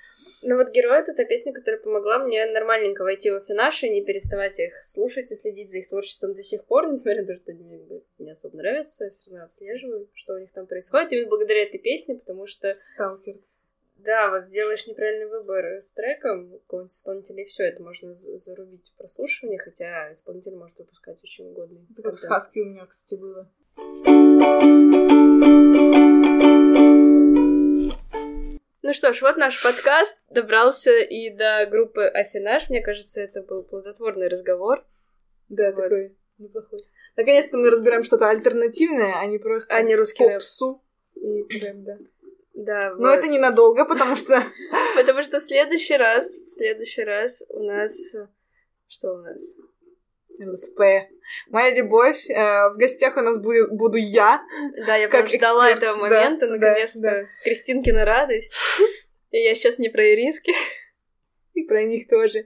Ну 0.43 0.57
вот 0.57 0.71
«Герой»— 0.71 0.99
это 1.01 1.15
та 1.15 1.25
песня, 1.25 1.55
которая 1.55 1.81
помогла 1.81 2.19
мне 2.19 2.45
нормальненько 2.45 3.03
войти 3.03 3.31
в 3.31 3.37
Афинаж 3.37 3.83
и 3.83 3.89
не 3.89 4.05
переставать 4.05 4.59
их 4.61 4.75
слушать 4.83 5.33
и 5.33 5.35
следить 5.35 5.71
за 5.71 5.79
их 5.79 5.89
творчеством 5.89 6.35
до 6.35 6.43
сих 6.43 6.67
пор, 6.67 6.89
несмотря 6.93 7.23
на 7.23 7.29
то, 7.29 7.37
что 7.37 7.53
они 7.53 7.65
мне 7.65 8.03
не 8.19 8.31
особо 8.31 8.57
нравятся, 8.57 9.05
я 9.05 9.11
все 9.11 9.31
равно 9.31 9.45
отслеживаю, 9.47 10.11
что 10.15 10.35
у 10.35 10.39
них 10.39 10.53
там 10.53 10.67
происходит, 10.67 11.13
именно 11.13 11.29
благодаря 11.29 11.63
этой 11.63 11.79
песне, 11.79 12.17
потому 12.17 12.47
что 12.47 12.77
Сталкер. 12.81 13.37
Да, 13.99 14.31
вот 14.31 14.43
сделаешь 14.43 14.87
неправильный 14.87 15.27
выбор 15.27 15.81
с 15.81 15.93
треком 15.93 16.53
какого-нибудь 16.61 16.93
исполнителя, 16.93 17.43
и 17.43 17.47
все 17.47 17.65
это 17.65 17.83
можно 17.83 18.13
зарубить 18.13 18.91
в 18.91 18.97
прослушивание, 18.97 19.59
хотя 19.59 20.13
исполнитель 20.13 20.55
может 20.55 20.79
выпускать 20.79 21.19
очень 21.23 21.49
угодный 21.49 21.85
Это 21.91 22.03
как 22.03 22.19
с. 22.19 22.27
Хаски 22.27 22.61
у 22.61 22.65
меня, 22.65 22.87
кстати, 22.87 23.19
было. 23.19 23.51
Ну 28.83 28.93
что 28.95 29.13
ж, 29.13 29.21
вот 29.21 29.37
наш 29.37 29.63
подкаст 29.63 30.17
добрался 30.31 30.97
и 30.97 31.31
до 31.31 31.67
группы 31.67 32.05
Афинаж. 32.05 32.71
Мне 32.71 32.81
кажется, 32.81 33.21
это 33.21 33.43
был 33.43 33.63
плодотворный 33.63 34.29
разговор. 34.29 34.85
Да, 35.49 35.73
Вот. 35.73 35.83
такой 35.83 36.17
неплохой. 36.39 36.81
Наконец-то 37.17 37.57
мы 37.57 37.69
разбираем 37.69 38.05
что-то 38.05 38.29
альтернативное, 38.29 39.15
а 39.21 39.27
не 39.27 39.39
просто 39.39 39.75
А 39.75 39.83
не 39.83 39.97
русский 39.97 40.25
попсу 40.25 40.81
и 41.17 41.43
рэп, 41.61 41.77
да. 41.79 41.99
Да, 42.59 42.93
Но 42.97 43.09
вот. 43.09 43.19
это 43.19 43.29
ненадолго, 43.29 43.85
потому 43.85 44.17
что 44.17 44.43
Потому 44.97 45.23
что 45.23 45.39
в 45.39 45.43
следующий 45.43 45.97
раз, 45.97 46.27
в 46.27 46.49
следующий 46.49 47.05
раз 47.05 47.45
у 47.51 47.63
нас... 47.63 48.17
Что 48.89 49.13
у 49.13 49.19
нас? 49.19 49.55
ЛСП. 50.41 50.81
Моя 51.51 51.75
любовь. 51.77 52.29
Э, 52.29 52.71
в 52.71 52.77
гостях 52.77 53.17
у 53.17 53.21
нас 53.21 53.39
будет, 53.39 53.71
буду 53.71 53.97
я. 53.97 54.43
Да, 54.87 54.97
я 54.97 55.09
прям 55.09 55.27
ждала 55.29 55.73
эксперт, 55.73 55.83
этого 55.83 56.09
да, 56.09 56.23
момента, 56.23 56.47
да, 56.47 56.53
наконец-то. 56.55 57.01
да. 57.01 57.27
Кристинкина 57.45 58.05
радость. 58.05 58.57
И 59.31 59.39
я 59.39 59.55
сейчас 59.55 59.79
не 59.79 59.89
про 59.89 60.13
ириски. 60.13 60.53
И 61.55 61.63
про 61.63 61.85
них 61.85 62.09
тоже. 62.09 62.45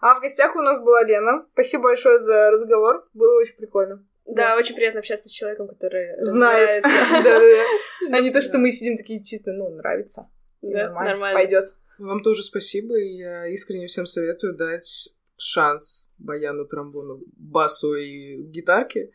А 0.00 0.16
в 0.16 0.20
гостях 0.20 0.56
у 0.56 0.60
нас 0.60 0.80
была 0.80 1.04
Лена. 1.04 1.46
Спасибо 1.52 1.84
большое 1.84 2.18
за 2.18 2.50
разговор. 2.50 3.08
Было 3.14 3.40
очень 3.40 3.54
прикольно. 3.56 4.04
Да, 4.34 4.56
очень 4.56 4.74
приятно 4.74 5.00
общаться 5.00 5.28
с 5.28 5.32
человеком, 5.32 5.68
который 5.68 6.16
Знает. 6.20 6.84
А 8.10 8.20
не 8.20 8.30
то, 8.30 8.42
что 8.42 8.58
мы 8.58 8.72
сидим 8.72 8.96
такие 8.96 9.22
чисто, 9.22 9.52
ну, 9.52 9.68
нравится. 9.70 10.28
И 10.62 10.72
Да, 10.72 10.92
Нормально. 10.92 11.38
Пойдет. 11.38 11.64
Вам 11.98 12.22
тоже 12.22 12.42
спасибо, 12.42 12.98
и 12.98 13.16
я 13.16 13.46
искренне 13.48 13.86
всем 13.86 14.06
советую 14.06 14.54
дать 14.54 15.14
шанс 15.36 16.08
баяну, 16.18 16.64
тромбону, 16.66 17.20
басу 17.36 17.94
и 17.94 18.42
гитарке. 18.42 19.10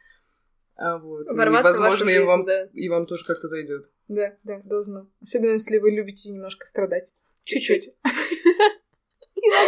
А 0.76 1.00
вот. 1.00 1.26
И, 1.28 1.36
Ворваться 1.36 1.74
в 1.74 1.78
вашу 1.80 1.82
возможно, 1.82 2.10
и 2.10 2.14
жизнь, 2.14 2.28
вам, 2.28 2.46
да. 2.46 2.70
и 2.72 2.90
вам 2.90 3.06
тоже 3.08 3.26
как-то 3.26 3.48
зайдет. 3.48 3.90
Да, 4.08 4.36
да, 4.44 4.62
должно. 4.64 5.10
Особенно, 5.22 5.54
если 5.54 5.80
вы 5.80 5.92
любите 5.92 6.32
немножко 6.32 6.66
страдать. 6.66 7.14
Чуть-чуть. 7.44 7.94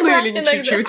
Ну 0.01 0.07
или 0.07 0.31
не 0.31 0.43
чуть-чуть. 0.43 0.87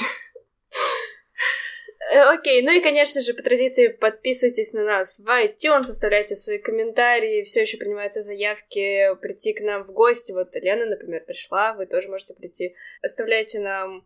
Э, 2.11 2.23
Окей, 2.35 2.61
ну 2.63 2.73
и, 2.73 2.81
конечно 2.81 3.21
же, 3.21 3.35
по 3.35 3.43
традиции 3.43 3.87
подписывайтесь 3.87 4.73
на 4.73 4.83
нас 4.83 5.21
в 5.21 5.27
iTunes, 5.27 5.91
оставляйте 5.91 6.35
свои 6.35 6.59
комментарии, 6.59 7.45
все 7.45 7.61
еще 7.61 7.77
принимаются 7.77 8.21
заявки 8.21 9.15
прийти 9.21 9.53
к 9.53 9.61
нам 9.61 9.85
в 9.85 9.93
гости. 9.93 10.33
Вот 10.33 10.57
Лена, 10.57 10.87
например, 10.87 11.25
пришла, 11.25 11.73
вы 11.75 11.87
тоже 11.87 12.09
можете 12.09 12.35
прийти. 12.35 12.75
Оставляйте 13.01 13.61
нам 13.61 14.05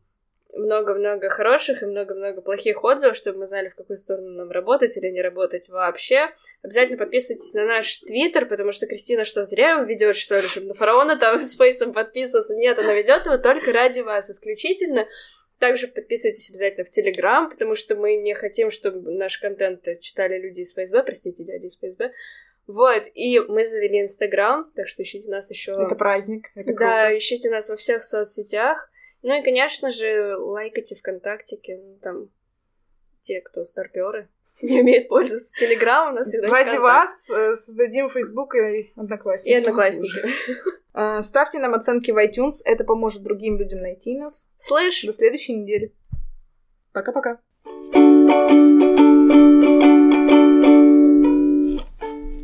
много-много 0.52 1.30
хороших 1.30 1.82
и 1.82 1.86
много-много 1.86 2.42
плохих 2.42 2.84
отзывов, 2.84 3.16
чтобы 3.16 3.38
мы 3.38 3.46
знали, 3.46 3.70
в 3.70 3.74
какую 3.74 3.96
сторону 3.96 4.30
нам 4.30 4.50
работать 4.50 4.96
или 4.98 5.10
не 5.10 5.22
работать 5.22 5.68
вообще. 5.70 6.28
Обязательно 6.62 6.98
подписывайтесь 6.98 7.54
на 7.54 7.64
наш 7.64 7.98
твиттер, 8.00 8.46
потому 8.46 8.72
что 8.72 8.86
Кристина 8.86 9.24
что, 9.24 9.44
зря 9.44 9.72
его 9.72 9.82
ведет, 9.82 10.14
что 10.16 10.36
ли, 10.36 10.42
чтобы 10.42 10.68
на 10.68 10.74
фараона 10.74 11.18
там 11.18 11.40
с 11.42 11.56
фейсом 11.56 11.94
подписываться? 11.94 12.54
Нет, 12.54 12.78
она 12.78 12.94
ведет 12.94 13.24
его 13.24 13.38
только 13.38 13.72
ради 13.72 14.00
вас, 14.00 14.30
исключительно. 14.30 15.06
Также 15.64 15.88
подписывайтесь 15.88 16.50
обязательно 16.50 16.84
в 16.84 16.90
Телеграм, 16.90 17.48
потому 17.48 17.74
что 17.74 17.96
мы 17.96 18.16
не 18.16 18.34
хотим, 18.34 18.70
чтобы 18.70 19.10
наш 19.12 19.38
контент 19.38 19.88
читали 20.00 20.38
люди 20.38 20.60
из 20.60 20.74
ФСБ, 20.74 21.02
простите, 21.04 21.42
дяди 21.42 21.64
из 21.64 21.78
ФСБ. 21.78 22.12
Вот, 22.66 23.04
и 23.14 23.40
мы 23.40 23.64
завели 23.64 24.02
Инстаграм, 24.02 24.70
так 24.76 24.88
что 24.88 25.02
ищите 25.02 25.30
нас 25.30 25.50
еще. 25.50 25.72
Это 25.72 25.94
праздник. 25.94 26.48
Это 26.54 26.74
Да, 26.74 27.04
круто. 27.06 27.16
ищите 27.16 27.48
нас 27.48 27.70
во 27.70 27.76
всех 27.76 28.04
соцсетях. 28.04 28.90
Ну 29.22 29.40
и, 29.40 29.42
конечно 29.42 29.88
же, 29.88 30.36
лайкайте 30.36 30.96
ВКонтактике, 30.96 31.78
ну, 31.78 31.98
там, 32.02 32.28
те, 33.22 33.40
кто 33.40 33.64
старперы, 33.64 34.28
не 34.62 34.82
умеют 34.82 35.08
пользоваться 35.08 35.50
Телеграмом, 35.56 36.12
у 36.12 36.16
нас 36.18 36.28
всегда 36.28 36.48
Ради 36.48 36.76
вас 36.76 37.30
э, 37.30 37.54
создадим 37.54 38.10
Facebook 38.10 38.54
и 38.54 38.92
Одноклассники. 38.96 39.50
И 39.50 39.56
одноклассники. 39.56 40.28
Э, 40.94 41.22
Ставьте 41.22 41.58
нам 41.58 41.74
оценки 41.74 42.10
в 42.10 42.16
iTunes, 42.16 42.62
это 42.64 42.84
поможет 42.84 43.22
другим 43.22 43.58
людям 43.58 43.80
найти 43.80 44.16
нас. 44.16 44.50
Слышь, 44.56 45.02
До 45.02 45.12
следующей 45.12 45.54
недели. 45.54 45.92
Пока-пока. 46.92 47.40
Thank 47.92 48.98